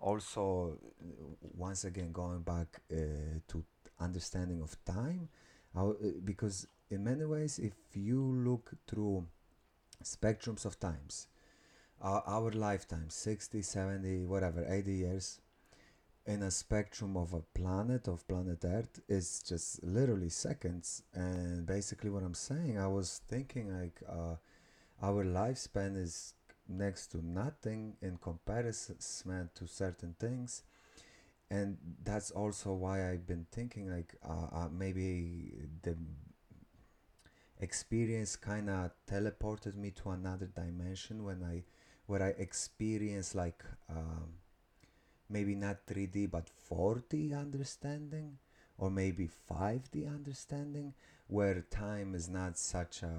Also, 0.00 0.78
once 1.56 1.84
again, 1.84 2.10
going 2.12 2.40
back 2.40 2.80
uh, 2.90 2.96
to 3.48 3.62
understanding 4.00 4.62
of 4.62 4.76
time 4.84 5.28
uh, 5.76 5.92
because 6.24 6.66
in 6.90 7.04
many 7.04 7.24
ways 7.24 7.58
if 7.58 7.74
you 7.94 8.20
look 8.20 8.72
through 8.86 9.26
spectrums 10.02 10.64
of 10.64 10.78
times 10.80 11.28
uh, 12.02 12.20
our 12.26 12.50
lifetime 12.50 13.08
60 13.08 13.62
70 13.62 14.24
whatever 14.24 14.64
80 14.66 14.92
years 14.92 15.40
in 16.26 16.42
a 16.42 16.50
spectrum 16.50 17.16
of 17.16 17.32
a 17.34 17.40
planet 17.54 18.08
of 18.08 18.26
planet 18.28 18.64
earth 18.64 19.00
is 19.08 19.42
just 19.42 19.82
literally 19.82 20.28
seconds. 20.28 21.02
And 21.14 21.66
basically 21.66 22.10
what 22.10 22.22
i'm 22.22 22.34
saying 22.34 22.78
i 22.78 22.86
was 22.86 23.20
thinking 23.28 23.72
like 23.80 24.00
uh, 24.08 24.36
our 25.02 25.24
lifespan 25.24 25.96
is 25.96 26.34
next 26.68 27.08
to 27.08 27.24
nothing 27.24 27.96
in 28.00 28.16
comparison 28.18 28.96
to 29.54 29.66
certain 29.66 30.14
things. 30.18 30.62
And 31.50 31.78
that's 32.04 32.30
also 32.30 32.72
why 32.72 33.10
I've 33.10 33.26
been 33.26 33.46
thinking 33.50 33.90
like 33.90 34.14
uh, 34.24 34.46
uh, 34.52 34.68
maybe 34.70 35.52
the 35.82 35.96
experience 37.60 38.36
kind 38.36 38.70
of 38.70 38.92
teleported 39.10 39.74
me 39.74 39.90
to 40.02 40.10
another 40.10 40.46
dimension 40.46 41.24
when 41.24 41.42
I 41.42 41.64
where 42.06 42.22
I 42.22 42.28
experienced 42.38 43.34
like 43.34 43.64
um, 43.88 44.34
maybe 45.30 45.54
not 45.54 45.86
3D 45.86 46.30
but 46.30 46.50
4D 46.70 47.38
understanding 47.38 48.38
or 48.76 48.90
maybe 48.90 49.28
5D 49.50 50.06
understanding 50.12 50.94
where 51.28 51.60
time 51.70 52.14
is 52.14 52.28
not 52.28 52.58
such 52.58 53.02
a, 53.02 53.14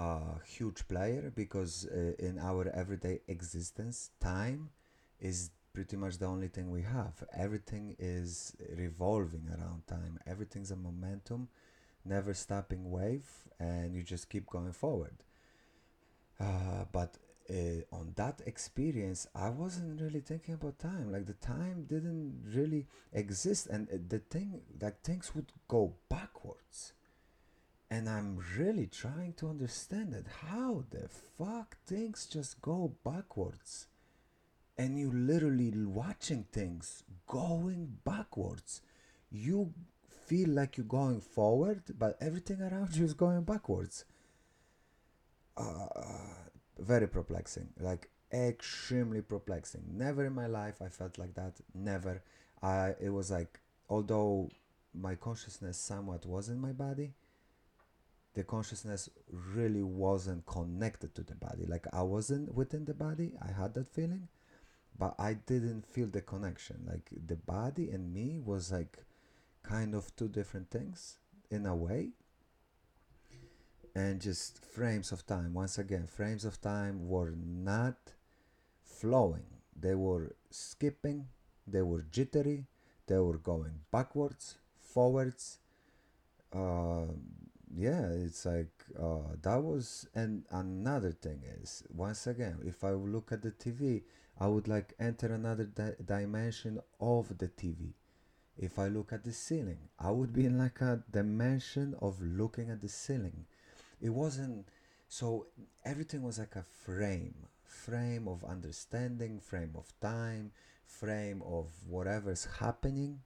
a 0.00 0.20
huge 0.46 0.88
player 0.88 1.32
because 1.34 1.86
uh, 1.86 2.12
in 2.18 2.38
our 2.38 2.68
everyday 2.68 3.20
existence 3.28 4.10
time 4.20 4.70
is 5.20 5.50
pretty 5.72 5.96
much 5.96 6.18
the 6.18 6.26
only 6.26 6.48
thing 6.48 6.70
we 6.70 6.82
have. 6.82 7.22
Everything 7.36 7.96
is 7.98 8.56
revolving 8.76 9.48
around 9.48 9.86
time. 9.86 10.18
Everything's 10.26 10.70
a 10.70 10.76
momentum, 10.76 11.48
never 12.04 12.34
stopping 12.34 12.90
wave, 12.90 13.28
and 13.58 13.94
you 13.94 14.02
just 14.02 14.28
keep 14.30 14.46
going 14.46 14.72
forward. 14.72 15.14
Uh, 16.38 16.84
but 16.92 17.16
uh, 17.50 17.96
on 17.96 18.12
that 18.16 18.40
experience, 18.46 19.26
I 19.34 19.50
wasn't 19.50 20.00
really 20.00 20.20
thinking 20.20 20.54
about 20.54 20.78
time. 20.78 21.12
Like 21.12 21.26
the 21.26 21.34
time 21.34 21.84
didn't 21.88 22.44
really 22.54 22.86
exist, 23.12 23.66
and 23.66 23.88
uh, 23.90 23.96
the 24.08 24.20
thing, 24.20 24.60
like 24.80 25.02
things 25.02 25.34
would 25.34 25.52
go 25.68 25.94
backwards. 26.08 26.92
And 27.90 28.08
I'm 28.08 28.38
really 28.56 28.86
trying 28.86 29.32
to 29.38 29.48
understand 29.48 30.14
it. 30.14 30.26
How 30.46 30.84
the 30.90 31.08
fuck 31.08 31.76
things 31.86 32.26
just 32.26 32.60
go 32.62 32.92
backwards? 33.04 33.88
and 34.80 34.98
you 34.98 35.10
literally 35.12 35.70
watching 35.84 36.44
things 36.52 37.04
going 37.26 37.98
backwards 38.04 38.80
you 39.30 39.72
feel 40.26 40.48
like 40.48 40.78
you're 40.78 40.86
going 40.86 41.20
forward 41.20 41.82
but 41.98 42.16
everything 42.20 42.62
around 42.62 42.96
you 42.96 43.04
is 43.04 43.12
going 43.12 43.42
backwards 43.42 44.04
uh, 45.58 45.86
very 46.80 47.06
perplexing 47.06 47.68
like 47.78 48.08
extremely 48.32 49.20
perplexing 49.20 49.82
never 49.92 50.24
in 50.24 50.34
my 50.34 50.46
life 50.46 50.80
i 50.82 50.88
felt 50.88 51.18
like 51.18 51.34
that 51.34 51.54
never 51.74 52.22
i 52.62 52.94
it 53.00 53.10
was 53.10 53.30
like 53.30 53.60
although 53.88 54.48
my 54.94 55.14
consciousness 55.14 55.76
somewhat 55.78 56.24
was 56.26 56.48
in 56.48 56.60
my 56.60 56.72
body 56.72 57.12
the 58.34 58.44
consciousness 58.44 59.10
really 59.54 59.82
wasn't 59.82 60.44
connected 60.46 61.14
to 61.14 61.22
the 61.22 61.34
body 61.34 61.64
like 61.66 61.86
i 61.92 62.02
wasn't 62.02 62.54
within 62.54 62.84
the 62.84 62.94
body 62.94 63.32
i 63.42 63.50
had 63.50 63.74
that 63.74 63.88
feeling 63.88 64.28
but 65.00 65.14
I 65.18 65.32
didn't 65.32 65.86
feel 65.86 66.08
the 66.08 66.20
connection. 66.20 66.84
Like 66.86 67.08
the 67.26 67.36
body 67.36 67.90
and 67.90 68.12
me 68.12 68.38
was 68.38 68.70
like 68.70 68.98
kind 69.62 69.94
of 69.94 70.14
two 70.14 70.28
different 70.28 70.70
things 70.70 71.18
in 71.50 71.64
a 71.64 71.74
way. 71.74 72.10
And 73.94 74.20
just 74.20 74.64
frames 74.64 75.12
of 75.12 75.26
time. 75.26 75.54
Once 75.54 75.78
again, 75.78 76.06
frames 76.06 76.44
of 76.44 76.60
time 76.60 77.08
were 77.08 77.34
not 77.36 77.96
flowing. 78.82 79.46
They 79.78 79.94
were 79.94 80.36
skipping, 80.50 81.28
they 81.66 81.82
were 81.82 82.02
jittery, 82.02 82.66
they 83.06 83.18
were 83.18 83.38
going 83.38 83.80
backwards, 83.90 84.56
forwards. 84.78 85.58
Uh, 86.52 87.06
yeah, 87.74 88.06
it's 88.08 88.44
like 88.44 88.72
uh, 89.00 89.34
that 89.42 89.62
was. 89.62 90.06
And 90.14 90.44
another 90.50 91.12
thing 91.12 91.42
is, 91.62 91.84
once 91.94 92.26
again, 92.26 92.58
if 92.64 92.82
I 92.84 92.90
look 92.92 93.32
at 93.32 93.42
the 93.42 93.52
TV, 93.52 94.02
I 94.38 94.48
would 94.48 94.68
like 94.68 94.94
enter 94.98 95.32
another 95.32 95.64
di- 95.64 95.94
dimension 96.04 96.80
of 97.00 97.38
the 97.38 97.48
TV. 97.48 97.92
If 98.58 98.78
I 98.78 98.88
look 98.88 99.12
at 99.12 99.24
the 99.24 99.32
ceiling, 99.32 99.78
I 99.98 100.10
would 100.10 100.32
be 100.32 100.46
in 100.46 100.58
like 100.58 100.80
a 100.80 101.02
dimension 101.10 101.94
of 102.00 102.20
looking 102.22 102.70
at 102.70 102.80
the 102.82 102.88
ceiling. 102.88 103.46
It 104.00 104.10
wasn't 104.10 104.66
so 105.08 105.46
everything 105.84 106.22
was 106.22 106.38
like 106.38 106.56
a 106.56 106.62
frame, 106.62 107.46
frame 107.64 108.28
of 108.28 108.44
understanding, 108.44 109.40
frame 109.40 109.72
of 109.76 109.92
time, 110.00 110.52
frame 110.86 111.42
of 111.44 111.66
whatever's 111.88 112.46
happening, 112.58 113.20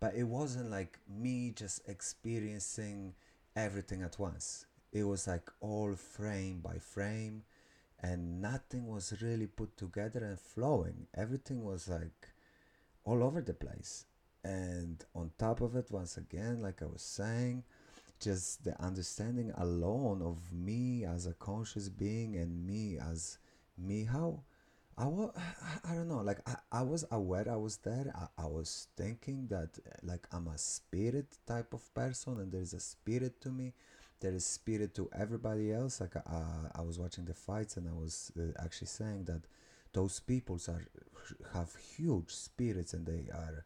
but 0.00 0.14
it 0.14 0.24
wasn't 0.24 0.70
like 0.70 0.98
me 1.08 1.52
just 1.54 1.88
experiencing 1.88 3.14
everything 3.54 4.02
at 4.02 4.18
once. 4.18 4.66
It 4.92 5.04
was 5.04 5.26
like 5.26 5.50
all 5.60 5.94
frame 5.94 6.60
by 6.60 6.78
frame 6.78 7.42
and 8.00 8.40
nothing 8.40 8.86
was 8.86 9.14
really 9.22 9.46
put 9.46 9.76
together 9.76 10.24
and 10.24 10.38
flowing. 10.38 11.06
Everything 11.14 11.64
was 11.64 11.88
like 11.88 12.28
all 13.04 13.22
over 13.22 13.40
the 13.40 13.54
place. 13.54 14.04
And 14.44 15.04
on 15.14 15.32
top 15.38 15.60
of 15.60 15.74
it, 15.76 15.90
once 15.90 16.16
again, 16.16 16.62
like 16.62 16.82
I 16.82 16.86
was 16.86 17.02
saying, 17.02 17.64
just 18.20 18.64
the 18.64 18.80
understanding 18.82 19.52
alone 19.56 20.22
of 20.22 20.52
me 20.52 21.04
as 21.04 21.26
a 21.26 21.34
conscious 21.34 21.88
being 21.88 22.36
and 22.36 22.66
me 22.66 22.98
as 22.98 23.38
me, 23.78 24.04
how 24.04 24.40
I 24.98 25.06
was, 25.06 25.30
I 25.84 25.94
don't 25.94 26.08
know, 26.08 26.22
like 26.22 26.40
I, 26.48 26.56
I 26.72 26.82
was 26.82 27.04
aware 27.10 27.46
I 27.50 27.56
was 27.56 27.76
there. 27.78 28.12
I, 28.14 28.42
I 28.42 28.46
was 28.46 28.88
thinking 28.96 29.46
that 29.48 29.78
like 30.02 30.26
I'm 30.32 30.48
a 30.48 30.58
spirit 30.58 31.26
type 31.46 31.74
of 31.74 31.92
person 31.94 32.40
and 32.40 32.50
there's 32.50 32.72
a 32.72 32.80
spirit 32.80 33.40
to 33.42 33.50
me 33.50 33.74
there 34.20 34.32
is 34.32 34.46
spirit 34.46 34.94
to 34.94 35.08
everybody 35.14 35.72
else. 35.72 36.00
Like 36.00 36.16
uh, 36.16 36.20
I 36.74 36.80
was 36.82 36.98
watching 36.98 37.24
the 37.24 37.34
fights 37.34 37.76
and 37.76 37.88
I 37.88 37.92
was 37.92 38.32
uh, 38.38 38.52
actually 38.62 38.88
saying 38.88 39.24
that 39.24 39.42
those 39.92 40.20
peoples 40.20 40.68
are 40.68 40.84
have 41.52 41.74
huge 41.96 42.30
spirits 42.30 42.92
and 42.94 43.06
they 43.06 43.30
are 43.32 43.64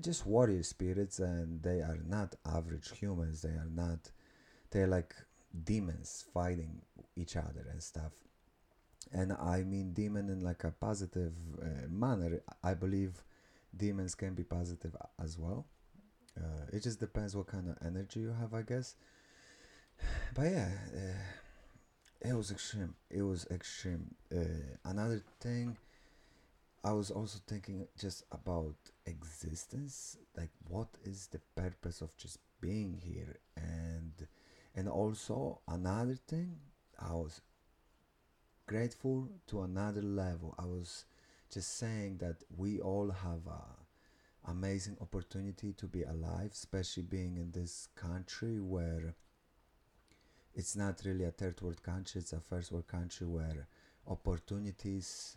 just 0.00 0.26
warrior 0.26 0.62
spirits, 0.62 1.18
and 1.18 1.62
they 1.62 1.80
are 1.80 1.98
not 2.06 2.34
average 2.46 2.90
humans. 2.98 3.42
They 3.42 3.50
are 3.50 3.68
not. 3.72 4.10
They're 4.70 4.86
like 4.86 5.14
demons 5.64 6.24
fighting 6.32 6.82
each 7.16 7.36
other 7.36 7.66
and 7.70 7.82
stuff. 7.82 8.12
And 9.12 9.32
I 9.32 9.62
mean 9.64 9.92
demon 9.92 10.28
in 10.28 10.40
like 10.42 10.62
a 10.64 10.70
positive 10.70 11.32
uh, 11.60 11.88
manner. 11.88 12.42
I 12.62 12.74
believe 12.74 13.22
demons 13.76 14.14
can 14.14 14.34
be 14.34 14.44
positive 14.44 14.94
as 15.22 15.38
well. 15.38 15.66
Uh, 16.38 16.66
it 16.72 16.82
just 16.82 17.00
depends 17.00 17.34
what 17.34 17.46
kind 17.48 17.68
of 17.68 17.76
energy 17.84 18.20
you 18.20 18.34
have, 18.40 18.54
I 18.54 18.62
guess. 18.62 18.94
But 20.34 20.42
yeah, 20.44 20.68
uh, 20.94 22.28
it 22.28 22.34
was 22.34 22.50
extreme. 22.50 22.94
It 23.10 23.22
was 23.22 23.46
extreme. 23.50 24.14
Uh, 24.34 24.78
another 24.84 25.22
thing, 25.40 25.76
I 26.82 26.92
was 26.92 27.10
also 27.10 27.38
thinking 27.46 27.86
just 27.98 28.24
about 28.32 28.76
existence. 29.04 30.16
Like, 30.36 30.50
what 30.68 30.88
is 31.04 31.26
the 31.26 31.40
purpose 31.54 32.00
of 32.00 32.16
just 32.16 32.38
being 32.60 32.94
here? 32.94 33.38
And 33.56 34.26
and 34.74 34.88
also 34.88 35.60
another 35.68 36.14
thing, 36.14 36.56
I 36.98 37.12
was 37.12 37.42
grateful 38.66 39.28
to 39.48 39.62
another 39.62 40.00
level. 40.02 40.54
I 40.58 40.64
was 40.64 41.04
just 41.52 41.76
saying 41.76 42.18
that 42.18 42.36
we 42.56 42.80
all 42.80 43.10
have 43.10 43.46
a 43.46 44.50
amazing 44.50 44.96
opportunity 45.02 45.72
to 45.74 45.86
be 45.86 46.02
alive, 46.04 46.52
especially 46.52 47.02
being 47.02 47.36
in 47.36 47.50
this 47.50 47.88
country 47.94 48.58
where 48.58 49.14
it's 50.54 50.76
not 50.76 51.02
really 51.04 51.24
a 51.24 51.30
third 51.30 51.60
world 51.60 51.82
country, 51.82 52.20
it's 52.20 52.32
a 52.32 52.40
first 52.40 52.72
world 52.72 52.86
country 52.88 53.26
where 53.26 53.66
opportunities 54.06 55.36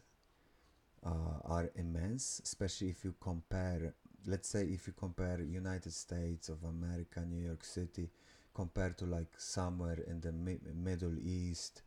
uh, 1.06 1.40
are 1.46 1.70
immense, 1.76 2.42
especially 2.44 2.90
if 2.90 3.04
you 3.04 3.14
compare, 3.20 3.94
let's 4.26 4.50
say, 4.50 4.64
if 4.64 4.88
you 4.88 4.94
compare 4.94 5.42
United 5.42 5.94
States 5.94 6.50
of 6.50 6.64
America, 6.64 7.22
New 7.26 7.44
York 7.46 7.64
City, 7.64 8.10
compared 8.54 8.98
to 9.00 9.06
like 9.06 9.34
somewhere 9.40 10.00
in 10.08 10.22
the 10.22 10.32
mi- 10.32 10.60
Middle 10.74 11.18
East, 11.20 11.82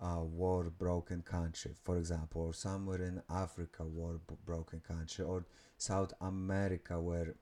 uh, 0.00 0.20
war 0.22 0.70
broken 0.78 1.22
country, 1.22 1.72
for 1.84 1.96
example, 1.98 2.42
or 2.42 2.54
somewhere 2.54 3.02
in 3.02 3.22
Africa, 3.30 3.84
war 3.84 4.20
broken 4.46 4.80
country, 4.80 5.24
or 5.24 5.46
South 5.76 6.12
America, 6.20 7.00
where 7.00 7.34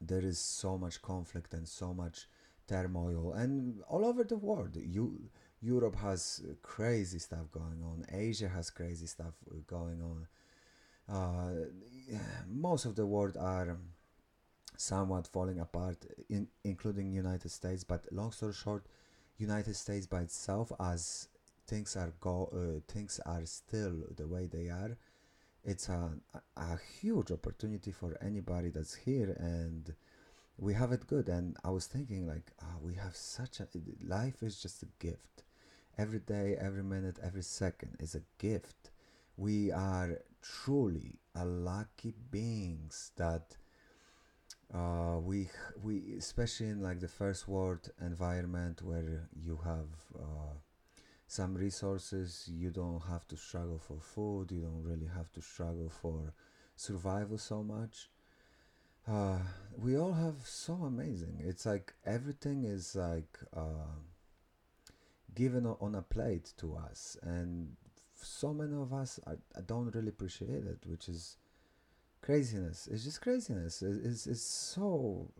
there 0.00 0.24
is 0.24 0.38
so 0.38 0.76
much 0.78 1.00
conflict 1.02 1.54
and 1.54 1.68
so 1.68 1.94
much 1.94 2.26
turmoil, 2.66 3.32
and 3.32 3.80
all 3.88 4.04
over 4.04 4.24
the 4.24 4.36
world. 4.36 4.76
You, 4.76 5.30
Europe 5.60 5.96
has 5.96 6.42
crazy 6.62 7.18
stuff 7.18 7.50
going 7.50 7.82
on. 7.82 8.04
Asia 8.12 8.48
has 8.48 8.70
crazy 8.70 9.06
stuff 9.06 9.34
going 9.66 10.00
on. 10.02 10.26
Uh, 11.08 11.66
most 12.48 12.84
of 12.84 12.94
the 12.94 13.06
world 13.06 13.36
are 13.36 13.76
somewhat 14.76 15.26
falling 15.26 15.58
apart, 15.58 16.04
in, 16.28 16.46
including 16.64 17.12
United 17.12 17.50
States. 17.50 17.82
But 17.82 18.04
long 18.12 18.32
story 18.32 18.52
short, 18.52 18.86
United 19.38 19.74
States 19.74 20.06
by 20.06 20.20
itself, 20.20 20.70
as 20.78 21.28
things 21.66 21.96
are 21.96 22.12
go, 22.20 22.48
uh, 22.52 22.80
things 22.92 23.20
are 23.26 23.44
still 23.44 24.04
the 24.16 24.26
way 24.26 24.46
they 24.46 24.68
are, 24.68 24.96
it's 25.64 25.88
a, 25.88 26.12
a 26.56 26.78
huge 27.00 27.30
opportunity 27.32 27.90
for 27.90 28.16
anybody 28.22 28.70
that's 28.70 28.94
here, 28.94 29.36
and 29.38 29.94
we 30.56 30.72
have 30.74 30.92
it 30.92 31.06
good. 31.06 31.28
And 31.28 31.56
I 31.64 31.70
was 31.70 31.86
thinking, 31.86 32.26
like, 32.26 32.52
oh, 32.62 32.78
we 32.80 32.94
have 32.94 33.16
such 33.16 33.60
a 33.60 33.66
life 34.06 34.42
is 34.42 34.62
just 34.62 34.82
a 34.82 34.86
gift. 34.98 35.42
Every 35.98 36.20
day, 36.20 36.56
every 36.58 36.82
minute, 36.82 37.18
every 37.22 37.42
second 37.42 37.96
is 38.00 38.14
a 38.14 38.22
gift. 38.38 38.90
We 39.36 39.70
are 39.70 40.20
truly 40.40 41.18
a 41.34 41.44
lucky 41.44 42.14
beings 42.30 43.10
that 43.16 43.56
uh, 44.74 45.18
we 45.22 45.48
we 45.82 46.14
especially 46.18 46.68
in 46.68 46.82
like 46.82 47.00
the 47.00 47.08
first 47.08 47.48
world 47.48 47.90
environment 48.00 48.82
where 48.82 49.28
you 49.34 49.58
have 49.64 49.88
uh, 50.18 50.54
some 51.26 51.54
resources 51.54 52.48
you 52.52 52.70
don't 52.70 53.02
have 53.08 53.26
to 53.28 53.36
struggle 53.36 53.78
for 53.78 53.98
food 54.00 54.52
you 54.52 54.60
don't 54.60 54.82
really 54.84 55.10
have 55.14 55.32
to 55.32 55.42
struggle 55.42 55.90
for 55.90 56.32
survival 56.76 57.38
so 57.38 57.62
much 57.62 58.10
uh, 59.08 59.38
we 59.76 59.96
all 59.96 60.12
have 60.12 60.36
so 60.44 60.74
amazing 60.84 61.36
it's 61.44 61.66
like 61.66 61.94
everything 62.04 62.64
is 62.64 62.94
like 62.94 63.38
uh, 63.56 63.92
given 65.42 65.64
on 65.66 65.94
a 65.94 66.02
plate 66.02 66.52
to 66.56 66.74
us 66.88 67.16
and 67.22 67.76
so 68.20 68.52
many 68.52 68.74
of 68.74 68.92
us 68.92 69.20
are, 69.26 69.38
don't 69.72 69.94
really 69.94 70.08
appreciate 70.16 70.64
it 70.74 70.80
which 70.86 71.08
is 71.08 71.36
craziness. 72.20 72.88
It's 72.90 73.04
just 73.04 73.20
craziness. 73.20 73.82
It's, 73.82 74.26
it's 74.26 74.42
so 74.42 75.30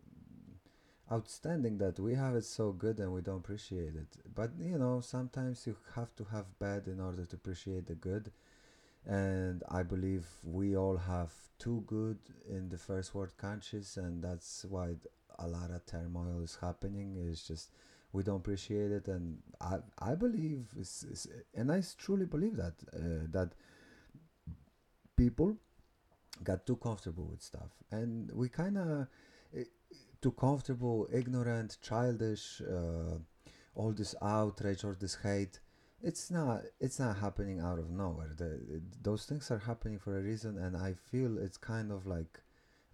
outstanding 1.11 1.77
that 1.79 1.99
we 1.99 2.13
have 2.15 2.35
it 2.35 2.45
so 2.45 2.71
good 2.71 2.99
and 2.99 3.13
we 3.13 3.21
don't 3.21 3.37
appreciate 3.37 3.95
it. 3.95 4.07
But 4.33 4.51
you 4.59 4.77
know, 4.77 5.01
sometimes 5.01 5.65
you 5.65 5.75
have 5.95 6.15
to 6.17 6.23
have 6.25 6.45
bad 6.59 6.87
in 6.87 6.99
order 6.99 7.25
to 7.25 7.35
appreciate 7.35 7.87
the 7.87 7.95
good. 7.95 8.31
And 9.05 9.63
I 9.69 9.83
believe 9.83 10.27
we 10.43 10.75
all 10.75 10.97
have 10.97 11.31
too 11.57 11.83
good 11.87 12.19
in 12.47 12.69
the 12.69 12.77
first 12.77 13.15
world 13.15 13.35
countries, 13.37 13.97
and 13.97 14.21
that's 14.21 14.65
why 14.69 14.95
a 15.39 15.47
lot 15.47 15.71
of 15.71 15.85
turmoil 15.85 16.41
is 16.43 16.57
happening. 16.61 17.15
It's 17.31 17.47
just 17.47 17.69
we 18.11 18.23
don't 18.23 18.37
appreciate 18.37 18.91
it, 18.91 19.07
and 19.07 19.37
I 19.61 19.77
I 19.99 20.15
believe, 20.15 20.65
and 21.53 21.71
I 21.71 21.83
truly 21.97 22.25
believe 22.25 22.57
that 22.57 22.73
uh, 22.93 23.27
that 23.31 23.53
people 25.15 25.57
got 26.43 26.65
too 26.65 26.77
comfortable 26.77 27.25
with 27.25 27.41
stuff. 27.41 27.71
And 27.91 28.31
we 28.33 28.49
kind 28.49 28.77
of 28.77 29.07
eh, 29.55 29.65
too 30.21 30.31
comfortable 30.31 31.07
ignorant 31.13 31.77
childish 31.81 32.61
uh, 32.61 33.17
all 33.75 33.91
this 33.91 34.15
outrage 34.21 34.83
or 34.83 34.95
this 34.99 35.15
hate. 35.15 35.59
It's 36.01 36.31
not 36.31 36.63
it's 36.79 36.99
not 36.99 37.17
happening 37.17 37.59
out 37.59 37.79
of 37.79 37.89
nowhere. 37.89 38.33
The, 38.37 38.81
those 39.01 39.25
things 39.25 39.51
are 39.51 39.59
happening 39.59 39.99
for 39.99 40.17
a 40.17 40.21
reason 40.21 40.57
and 40.57 40.75
i 40.77 40.93
feel 40.93 41.37
it's 41.37 41.57
kind 41.57 41.91
of 41.91 42.05
like 42.05 42.39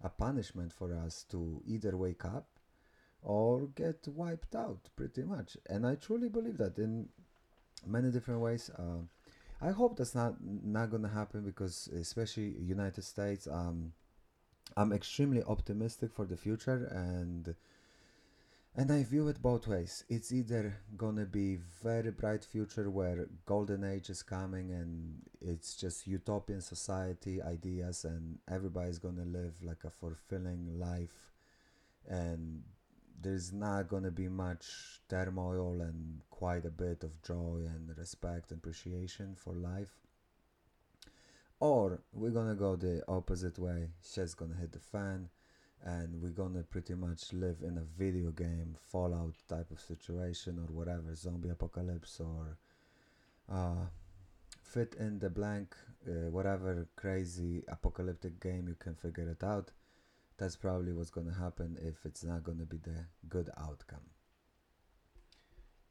a 0.02 0.08
punishment 0.08 0.72
for 0.72 0.92
us 0.94 1.24
to 1.30 1.62
either 1.66 1.96
wake 1.96 2.24
up 2.24 2.55
or 3.26 3.66
get 3.74 4.06
wiped 4.08 4.54
out 4.54 4.88
pretty 4.96 5.22
much 5.22 5.56
and 5.68 5.86
i 5.86 5.94
truly 5.94 6.28
believe 6.28 6.58
that 6.58 6.78
in 6.78 7.08
many 7.86 8.10
different 8.10 8.40
ways 8.40 8.70
uh, 8.78 9.02
I 9.60 9.70
hope 9.70 9.96
that's 9.96 10.14
not 10.14 10.34
not 10.42 10.90
gonna 10.90 11.08
happen 11.08 11.42
because 11.42 11.88
especially 11.88 12.54
United 12.60 13.02
States, 13.02 13.46
um, 13.46 13.92
I'm 14.76 14.92
extremely 14.92 15.42
optimistic 15.42 16.12
for 16.12 16.26
the 16.26 16.36
future 16.36 16.88
and 16.92 17.54
and 18.78 18.92
I 18.92 19.04
view 19.04 19.28
it 19.28 19.40
both 19.40 19.66
ways. 19.66 20.04
It's 20.10 20.30
either 20.32 20.76
gonna 20.98 21.24
be 21.24 21.56
very 21.82 22.10
bright 22.10 22.44
future 22.44 22.90
where 22.90 23.26
golden 23.46 23.82
age 23.84 24.10
is 24.10 24.22
coming 24.22 24.70
and 24.72 25.22
it's 25.40 25.74
just 25.74 26.06
utopian 26.06 26.60
society 26.60 27.40
ideas 27.40 28.04
and 28.04 28.38
everybody's 28.50 28.98
gonna 28.98 29.24
live 29.24 29.54
like 29.62 29.84
a 29.84 29.90
fulfilling 29.90 30.78
life 30.78 31.32
and 32.06 32.62
there's 33.20 33.52
not 33.52 33.88
gonna 33.88 34.10
be 34.10 34.28
much 34.28 35.00
turmoil 35.08 35.80
and 35.80 36.20
quite 36.30 36.64
a 36.64 36.70
bit 36.70 37.02
of 37.02 37.22
joy 37.22 37.62
and 37.66 37.96
respect 37.96 38.50
and 38.50 38.58
appreciation 38.58 39.34
for 39.34 39.54
life. 39.54 40.00
Or 41.58 42.00
we're 42.12 42.30
gonna 42.30 42.54
go 42.54 42.76
the 42.76 43.02
opposite 43.08 43.58
way, 43.58 43.88
shit's 44.02 44.34
gonna 44.34 44.56
hit 44.56 44.72
the 44.72 44.78
fan, 44.78 45.30
and 45.82 46.20
we're 46.20 46.28
gonna 46.28 46.62
pretty 46.62 46.94
much 46.94 47.32
live 47.32 47.62
in 47.62 47.78
a 47.78 47.98
video 47.98 48.30
game, 48.30 48.76
Fallout 48.78 49.34
type 49.48 49.70
of 49.70 49.80
situation, 49.80 50.58
or 50.58 50.74
whatever, 50.74 51.14
zombie 51.14 51.48
apocalypse, 51.48 52.20
or 52.20 52.58
uh, 53.50 53.86
fit 54.62 54.94
in 54.98 55.18
the 55.18 55.30
blank, 55.30 55.74
uh, 56.06 56.30
whatever 56.30 56.86
crazy 56.96 57.62
apocalyptic 57.68 58.38
game 58.40 58.68
you 58.68 58.74
can 58.74 58.94
figure 58.94 59.28
it 59.30 59.42
out 59.42 59.70
that's 60.38 60.56
probably 60.56 60.92
what's 60.92 61.10
going 61.10 61.26
to 61.26 61.38
happen 61.38 61.78
if 61.80 62.04
it's 62.04 62.24
not 62.24 62.44
going 62.44 62.58
to 62.58 62.66
be 62.66 62.78
the 62.78 63.06
good 63.28 63.50
outcome. 63.58 64.10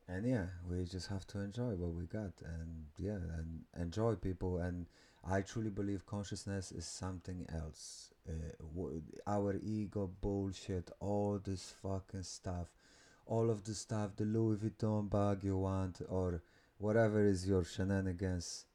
And 0.07 0.25
yeah, 0.25 0.45
we 0.69 0.83
just 0.85 1.07
have 1.07 1.25
to 1.27 1.39
enjoy 1.39 1.71
what 1.75 1.93
we 1.93 2.05
got 2.05 2.33
and 2.43 2.85
yeah, 2.99 3.17
and 3.37 3.63
enjoy 3.79 4.15
people. 4.15 4.59
And 4.59 4.85
I 5.27 5.41
truly 5.41 5.71
believe 5.71 6.05
consciousness 6.05 6.71
is 6.71 6.85
something 6.85 7.47
else. 7.51 8.11
Uh, 8.29 8.83
our 9.25 9.55
ego 9.63 10.11
bullshit, 10.21 10.91
all 10.99 11.39
this 11.43 11.73
fucking 11.81 12.23
stuff, 12.23 12.67
all 13.25 13.49
of 13.49 13.63
the 13.63 13.73
stuff, 13.73 14.11
the 14.15 14.25
Louis 14.25 14.57
Vuitton 14.57 15.09
bag 15.09 15.43
you 15.43 15.57
want, 15.57 16.01
or 16.07 16.43
whatever 16.77 17.23
is 17.25 17.47
your 17.47 17.63
shenanigans, 17.63 18.65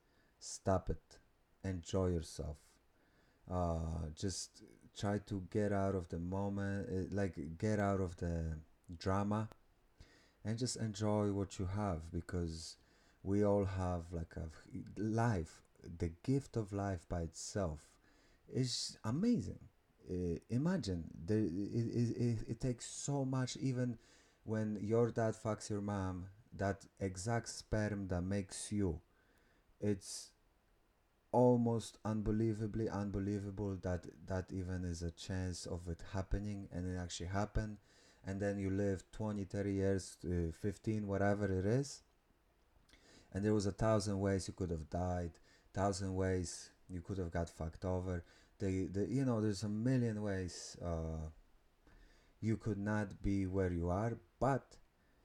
stop 0.40 0.90
it. 0.90 1.18
Enjoy 1.62 2.06
yourself. 2.08 2.56
Uh, 3.48 4.08
just 4.18 4.62
try 4.96 5.18
to 5.26 5.42
get 5.50 5.72
out 5.72 5.94
of 5.94 6.08
the 6.08 6.18
moment, 6.18 6.88
eh, 6.90 7.04
like 7.10 7.34
get 7.58 7.78
out 7.78 8.00
of 8.00 8.16
the 8.16 8.56
drama 8.98 9.48
and 10.44 10.58
just 10.58 10.76
enjoy 10.76 11.32
what 11.32 11.58
you 11.58 11.66
have 11.66 12.10
because 12.10 12.76
we 13.22 13.44
all 13.44 13.64
have 13.64 14.04
like 14.12 14.34
a 14.36 14.48
life 15.00 15.62
the 15.98 16.10
gift 16.22 16.56
of 16.56 16.72
life 16.72 17.08
by 17.08 17.22
itself 17.22 17.80
is 18.52 18.96
amazing. 19.04 19.58
Uh, 20.10 20.38
imagine 20.48 21.04
the, 21.26 21.36
it, 21.36 22.16
it, 22.16 22.38
it 22.48 22.60
takes 22.60 22.86
so 22.86 23.24
much 23.24 23.56
even 23.58 23.96
when 24.44 24.78
your 24.82 25.10
dad 25.10 25.34
fucks 25.34 25.70
your 25.70 25.80
mom 25.80 26.26
that 26.56 26.84
exact 26.98 27.48
sperm 27.48 28.08
that 28.08 28.22
makes 28.22 28.72
you 28.72 28.98
it's 29.80 30.30
almost 31.32 31.98
unbelievably 32.04 32.88
unbelievable 32.88 33.76
that 33.82 34.06
that 34.26 34.46
even 34.52 34.84
is 34.84 35.02
a 35.02 35.10
chance 35.10 35.66
of 35.66 35.88
it 35.88 36.02
happening 36.12 36.68
and 36.72 36.86
it 36.86 36.98
actually 36.98 37.28
happened. 37.28 37.78
And 38.26 38.40
then 38.40 38.58
you 38.58 38.70
live 38.70 39.04
20 39.12 39.44
30 39.44 39.72
years 39.72 40.16
uh, 40.24 40.52
15 40.60 41.06
whatever 41.06 41.46
it 41.46 41.64
is. 41.64 42.02
And 43.32 43.44
there 43.44 43.54
was 43.54 43.66
a 43.66 43.72
thousand 43.72 44.20
ways 44.20 44.48
you 44.48 44.54
could 44.54 44.70
have 44.70 44.90
died 44.90 45.32
thousand 45.72 46.14
ways 46.14 46.70
you 46.88 47.00
could 47.00 47.18
have 47.18 47.30
got 47.30 47.48
fucked 47.48 47.84
over. 47.84 48.24
The, 48.58 48.86
the 48.86 49.06
you 49.06 49.24
know 49.24 49.40
there's 49.40 49.62
a 49.62 49.68
million 49.68 50.22
ways 50.22 50.76
uh, 50.84 51.30
you 52.40 52.56
could 52.56 52.78
not 52.78 53.22
be 53.22 53.46
where 53.46 53.72
you 53.72 53.88
are 53.88 54.18
but 54.38 54.76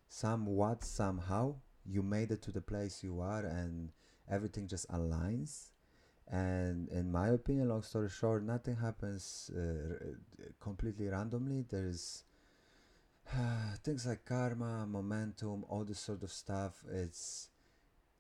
somewhat 0.07 0.83
somehow 0.83 1.55
you 1.85 2.01
made 2.01 2.31
it 2.31 2.41
to 2.43 2.51
the 2.51 2.61
place 2.61 3.03
you 3.03 3.19
are 3.19 3.45
and 3.45 3.91
everything 4.29 4.67
just 4.67 4.89
aligns 4.89 5.71
and 6.31 6.89
in 6.89 7.11
my 7.11 7.29
opinion 7.29 7.69
long 7.69 7.83
story 7.83 8.09
short 8.09 8.43
nothing 8.43 8.75
happens 8.75 9.51
uh, 9.55 9.95
completely 10.59 11.07
randomly. 11.07 11.65
There's 11.69 12.23
things 13.83 14.05
like 14.05 14.25
karma 14.25 14.85
momentum 14.87 15.65
all 15.69 15.83
this 15.83 15.99
sort 15.99 16.23
of 16.23 16.31
stuff. 16.31 16.83
It's 16.91 17.49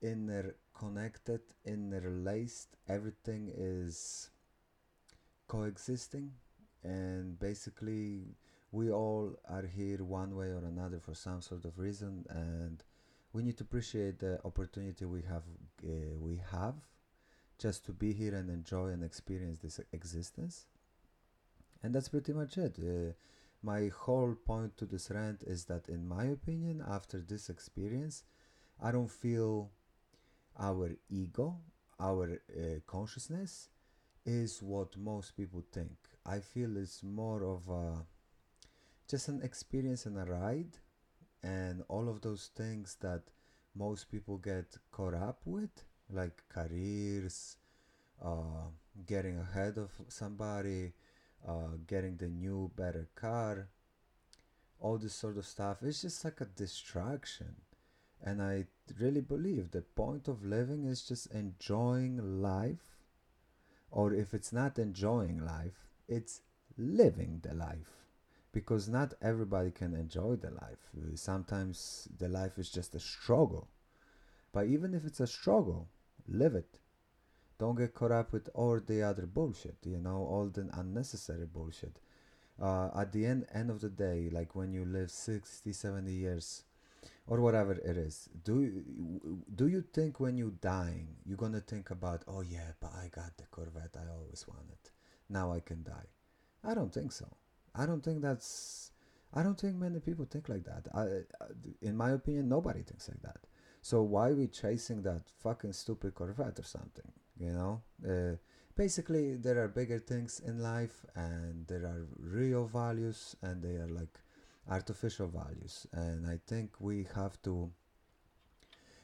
interconnected 0.01 1.41
interlaced. 1.65 2.69
Everything 2.87 3.51
is 3.55 4.29
coexisting. 5.47 6.31
And 6.83 7.39
basically 7.39 8.35
we 8.71 8.91
all 8.91 9.35
are 9.49 9.65
here 9.65 10.03
one 10.03 10.35
way 10.35 10.47
or 10.47 10.63
another 10.65 10.99
for 10.99 11.15
some 11.15 11.41
sort 11.41 11.65
of 11.65 11.79
reason. 11.79 12.25
And 12.29 12.83
we 13.33 13.43
need 13.43 13.57
to 13.57 13.63
appreciate 13.63 14.19
the 14.19 14.39
opportunity 14.45 15.05
we 15.05 15.21
have 15.23 15.43
uh, 15.83 16.17
we 16.19 16.39
have 16.51 16.75
just 17.57 17.85
to 17.85 17.91
be 17.91 18.13
here 18.13 18.35
and 18.35 18.49
enjoy 18.49 18.87
and 18.87 19.03
experience 19.03 19.59
this 19.59 19.79
existence. 19.93 20.65
And 21.83 21.93
that's 21.93 22.09
pretty 22.09 22.33
much 22.33 22.57
it. 22.57 22.77
Uh, 22.79 23.13
my 23.61 23.89
whole 23.95 24.35
point 24.45 24.77
to 24.77 24.85
this 24.85 25.09
rant 25.09 25.43
is 25.43 25.65
that, 25.65 25.89
in 25.89 26.07
my 26.07 26.25
opinion, 26.25 26.83
after 26.87 27.19
this 27.19 27.49
experience, 27.49 28.23
I 28.81 28.91
don't 28.91 29.09
feel 29.09 29.71
our 30.59 30.91
ego, 31.09 31.57
our 31.99 32.33
uh, 32.33 32.79
consciousness 32.85 33.69
is 34.25 34.61
what 34.61 34.97
most 34.97 35.37
people 35.37 35.63
think. 35.71 35.95
I 36.25 36.39
feel 36.39 36.77
it's 36.77 37.03
more 37.03 37.43
of 37.43 37.69
a, 37.69 38.05
just 39.07 39.27
an 39.27 39.41
experience 39.43 40.05
and 40.05 40.17
a 40.17 40.25
ride, 40.25 40.77
and 41.43 41.83
all 41.87 42.09
of 42.09 42.21
those 42.21 42.49
things 42.55 42.97
that 43.01 43.23
most 43.75 44.09
people 44.09 44.37
get 44.37 44.77
caught 44.91 45.13
up 45.13 45.41
with 45.45 45.85
like 46.11 46.43
careers, 46.49 47.57
uh, 48.23 48.69
getting 49.05 49.39
ahead 49.39 49.77
of 49.77 49.91
somebody, 50.07 50.93
uh, 51.47 51.77
getting 51.87 52.17
the 52.17 52.27
new 52.27 52.71
better 52.75 53.07
car, 53.15 53.67
all 54.79 54.97
this 54.97 55.13
sort 55.13 55.37
of 55.37 55.45
stuff. 55.45 55.77
It's 55.81 56.01
just 56.01 56.23
like 56.23 56.41
a 56.41 56.45
distraction. 56.45 57.55
And 58.23 58.41
I 58.41 58.65
really 58.99 59.21
believe 59.21 59.71
the 59.71 59.81
point 59.81 60.27
of 60.27 60.43
living 60.43 60.85
is 60.85 61.03
just 61.03 61.27
enjoying 61.27 62.41
life. 62.41 62.97
Or 63.91 64.13
if 64.13 64.33
it's 64.33 64.51
not 64.51 64.79
enjoying 64.79 65.45
life, 65.45 65.89
it's 66.07 66.41
living 66.77 67.41
the 67.43 67.53
life. 67.53 68.07
Because 68.51 68.87
not 68.87 69.13
everybody 69.21 69.71
can 69.71 69.93
enjoy 69.93 70.37
the 70.37 70.51
life. 70.51 70.89
Sometimes 71.15 72.07
the 72.17 72.29
life 72.29 72.57
is 72.57 72.69
just 72.69 72.95
a 72.95 72.99
struggle. 72.99 73.67
But 74.53 74.67
even 74.67 74.93
if 74.93 75.05
it's 75.05 75.19
a 75.19 75.27
struggle, 75.27 75.89
live 76.27 76.55
it. 76.55 76.79
Don't 77.57 77.77
get 77.77 77.93
caught 77.93 78.11
up 78.11 78.33
with 78.33 78.49
all 78.53 78.79
the 78.85 79.01
other 79.01 79.25
bullshit, 79.25 79.77
you 79.83 79.97
know, 79.97 80.17
all 80.17 80.49
the 80.53 80.69
unnecessary 80.73 81.45
bullshit. 81.45 81.97
Uh, 82.61 82.89
at 82.95 83.11
the 83.11 83.25
end, 83.25 83.45
end 83.53 83.69
of 83.69 83.81
the 83.81 83.89
day, 83.89 84.29
like 84.31 84.55
when 84.55 84.73
you 84.73 84.85
live 84.85 85.11
60, 85.11 85.71
70 85.71 86.11
years, 86.11 86.63
or 87.27 87.41
whatever 87.41 87.73
it 87.73 87.97
is, 87.97 88.29
do 88.43 88.83
do 89.55 89.67
you 89.67 89.83
think 89.93 90.19
when 90.19 90.37
you're 90.37 90.59
dying, 90.61 91.07
you're 91.25 91.37
gonna 91.37 91.59
think 91.59 91.89
about, 91.89 92.23
oh 92.27 92.41
yeah, 92.41 92.71
but 92.79 92.91
I 92.93 93.07
got 93.07 93.35
the 93.37 93.45
Corvette 93.49 93.95
I 93.97 94.11
always 94.13 94.45
wanted. 94.47 94.77
Now 95.29 95.51
I 95.51 95.59
can 95.59 95.83
die. 95.83 96.09
I 96.63 96.73
don't 96.73 96.93
think 96.93 97.11
so. 97.11 97.27
I 97.73 97.85
don't 97.85 98.03
think 98.03 98.21
that's. 98.21 98.91
I 99.33 99.43
don't 99.43 99.59
think 99.59 99.75
many 99.75 99.99
people 99.99 100.25
think 100.25 100.47
like 100.49 100.63
that. 100.65 100.87
I, 100.93 101.05
in 101.81 101.97
my 101.97 102.11
opinion, 102.11 102.47
nobody 102.47 102.83
thinks 102.83 103.09
like 103.09 103.21
that. 103.23 103.37
So 103.85 104.01
why 104.01 104.31
we 104.31 104.47
chasing 104.47 105.03
that 105.03 105.29
fucking 105.43 105.73
stupid 105.73 106.15
Corvette 106.15 106.57
or 106.57 106.63
something? 106.63 107.11
You 107.37 107.51
know. 107.51 107.81
Uh, 108.03 108.37
basically, 108.75 109.35
there 109.35 109.63
are 109.63 109.67
bigger 109.67 109.99
things 109.99 110.41
in 110.43 110.57
life, 110.57 111.05
and 111.13 111.67
there 111.67 111.85
are 111.85 112.07
real 112.17 112.65
values, 112.65 113.35
and 113.43 113.61
they 113.61 113.75
are 113.75 113.87
like 113.87 114.19
artificial 114.67 115.27
values. 115.27 115.85
And 115.93 116.25
I 116.25 116.39
think 116.47 116.71
we 116.79 117.05
have 117.13 117.39
to. 117.43 117.69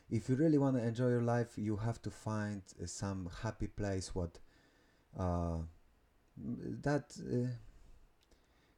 If 0.10 0.28
you 0.28 0.36
really 0.36 0.58
want 0.58 0.78
to 0.78 0.84
enjoy 0.84 1.10
your 1.10 1.22
life, 1.22 1.60
you 1.60 1.76
have 1.76 2.02
to 2.02 2.10
find 2.10 2.63
uh, 2.82 2.88
some 2.88 3.30
happy 3.44 3.67
place. 3.67 4.15
What 4.15 4.39
uh, 5.15 5.60
that 6.82 7.06
uh, 7.22 7.54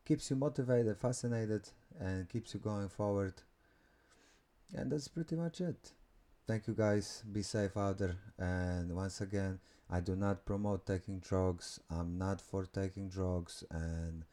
keeps 0.03 0.29
you 0.29 0.35
motivated, 0.35 0.97
fascinated, 0.97 1.69
and 1.97 2.27
keeps 2.27 2.53
you 2.53 2.59
going 2.59 2.89
forward 2.89 3.35
and 4.75 4.91
that's 4.91 5.07
pretty 5.07 5.35
much 5.35 5.61
it. 5.61 5.91
Thank 6.45 6.67
you 6.67 6.73
guys. 6.73 7.23
Be 7.31 7.41
safe 7.41 7.77
out 7.77 7.97
there. 7.97 8.17
And 8.37 8.95
once 8.95 9.21
again 9.21 9.59
i 9.89 9.99
do 9.99 10.15
not 10.15 10.45
promote 10.45 10.85
taking 10.85 11.19
drugs. 11.19 11.79
I'm 11.89 12.17
not 12.17 12.41
for 12.41 12.65
taking 12.65 13.09
drugs. 13.09 13.63
And 13.71 14.25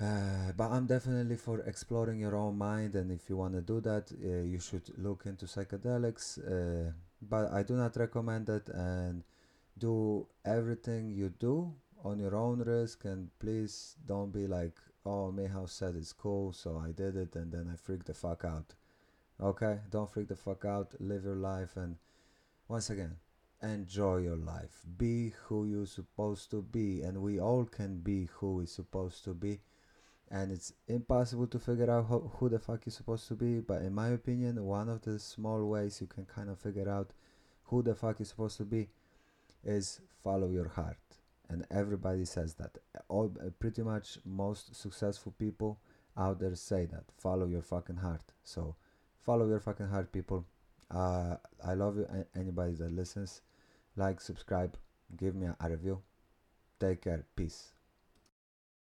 uh, 0.00 0.52
but 0.56 0.70
i'm 0.70 0.86
definitely 0.86 1.36
for 1.36 1.60
exploring 1.60 2.18
your 2.18 2.34
own 2.34 2.58
mind. 2.58 2.96
And 2.96 3.12
if 3.12 3.28
you 3.28 3.36
want 3.36 3.54
to 3.54 3.60
do 3.60 3.80
that 3.80 4.10
uh, 4.12 4.42
you 4.42 4.58
should 4.58 4.90
look 4.98 5.26
into 5.26 5.46
psychedelics. 5.46 6.38
Uh, 6.38 6.92
but 7.20 7.52
i 7.52 7.62
do 7.62 7.74
not 7.74 7.96
recommend 7.96 8.48
it. 8.48 8.68
And 8.68 9.22
do 9.78 10.26
everything 10.44 11.10
you 11.10 11.32
do 11.38 11.72
on 12.04 12.18
your 12.18 12.34
own 12.34 12.60
risk. 12.60 13.04
And 13.04 13.30
please 13.38 13.96
don't 14.06 14.32
be 14.32 14.46
like 14.46 14.76
oh 15.04 15.32
Michał 15.32 15.68
said 15.68 15.96
it's 15.96 16.12
cool 16.12 16.52
so 16.52 16.78
i 16.78 16.92
did 16.92 17.16
it 17.16 17.34
and 17.34 17.52
then 17.52 17.68
i 17.72 17.76
freaked 17.76 18.06
the 18.06 18.14
fuck 18.14 18.44
out 18.44 18.74
Okay, 19.40 19.78
don't 19.90 20.10
freak 20.10 20.28
the 20.28 20.36
fuck 20.36 20.64
out. 20.64 20.94
Live 21.00 21.24
your 21.24 21.36
life 21.36 21.76
and 21.76 21.96
once 22.68 22.90
again, 22.90 23.16
enjoy 23.62 24.18
your 24.18 24.36
life. 24.36 24.82
Be 24.96 25.34
who 25.44 25.66
you're 25.66 25.86
supposed 25.86 26.50
to 26.50 26.62
be, 26.62 27.02
and 27.02 27.20
we 27.20 27.38
all 27.38 27.64
can 27.64 27.98
be 27.98 28.28
who 28.34 28.56
we're 28.56 28.66
supposed 28.66 29.24
to 29.24 29.34
be. 29.34 29.60
And 30.30 30.50
it's 30.50 30.72
impossible 30.88 31.46
to 31.48 31.58
figure 31.58 31.90
out 31.90 32.06
who, 32.38 32.48
the 32.48 32.58
fuck 32.58 32.86
you're 32.86 32.92
supposed 32.92 33.28
to 33.28 33.34
be. 33.34 33.60
But 33.60 33.82
in 33.82 33.94
my 33.94 34.08
opinion, 34.08 34.64
one 34.64 34.88
of 34.88 35.02
the 35.02 35.18
small 35.18 35.66
ways 35.66 36.00
you 36.00 36.06
can 36.06 36.24
kind 36.24 36.48
of 36.48 36.58
figure 36.58 36.88
out 36.88 37.10
who 37.64 37.82
the 37.82 37.94
fuck 37.94 38.18
you're 38.18 38.26
supposed 38.26 38.56
to 38.56 38.64
be 38.64 38.88
is 39.62 40.00
follow 40.24 40.48
your 40.48 40.68
heart. 40.68 40.96
And 41.50 41.66
everybody 41.70 42.24
says 42.24 42.54
that. 42.54 42.78
All 43.08 43.30
pretty 43.60 43.82
much 43.82 44.18
most 44.24 44.74
successful 44.74 45.34
people 45.38 45.78
out 46.16 46.40
there 46.40 46.54
say 46.54 46.86
that. 46.86 47.04
Follow 47.18 47.46
your 47.46 47.60
fucking 47.62 47.96
heart. 47.96 48.32
So 48.44 48.76
follow 49.22 49.46
your 49.46 49.60
fucking 49.60 49.88
heart 49.88 50.12
people. 50.12 50.44
Uh, 50.90 51.36
i 51.64 51.74
love 51.74 51.96
you. 51.96 52.06
Anybody 52.36 52.74
that 52.74 52.92
listens 52.92 53.40
like 53.96 54.20
subscribe. 54.20 54.76
Give 55.16 55.34
me 55.34 55.46
a 55.46 55.68
review. 55.68 56.02
Take 56.80 57.02
care. 57.02 57.24
Peace 57.36 57.72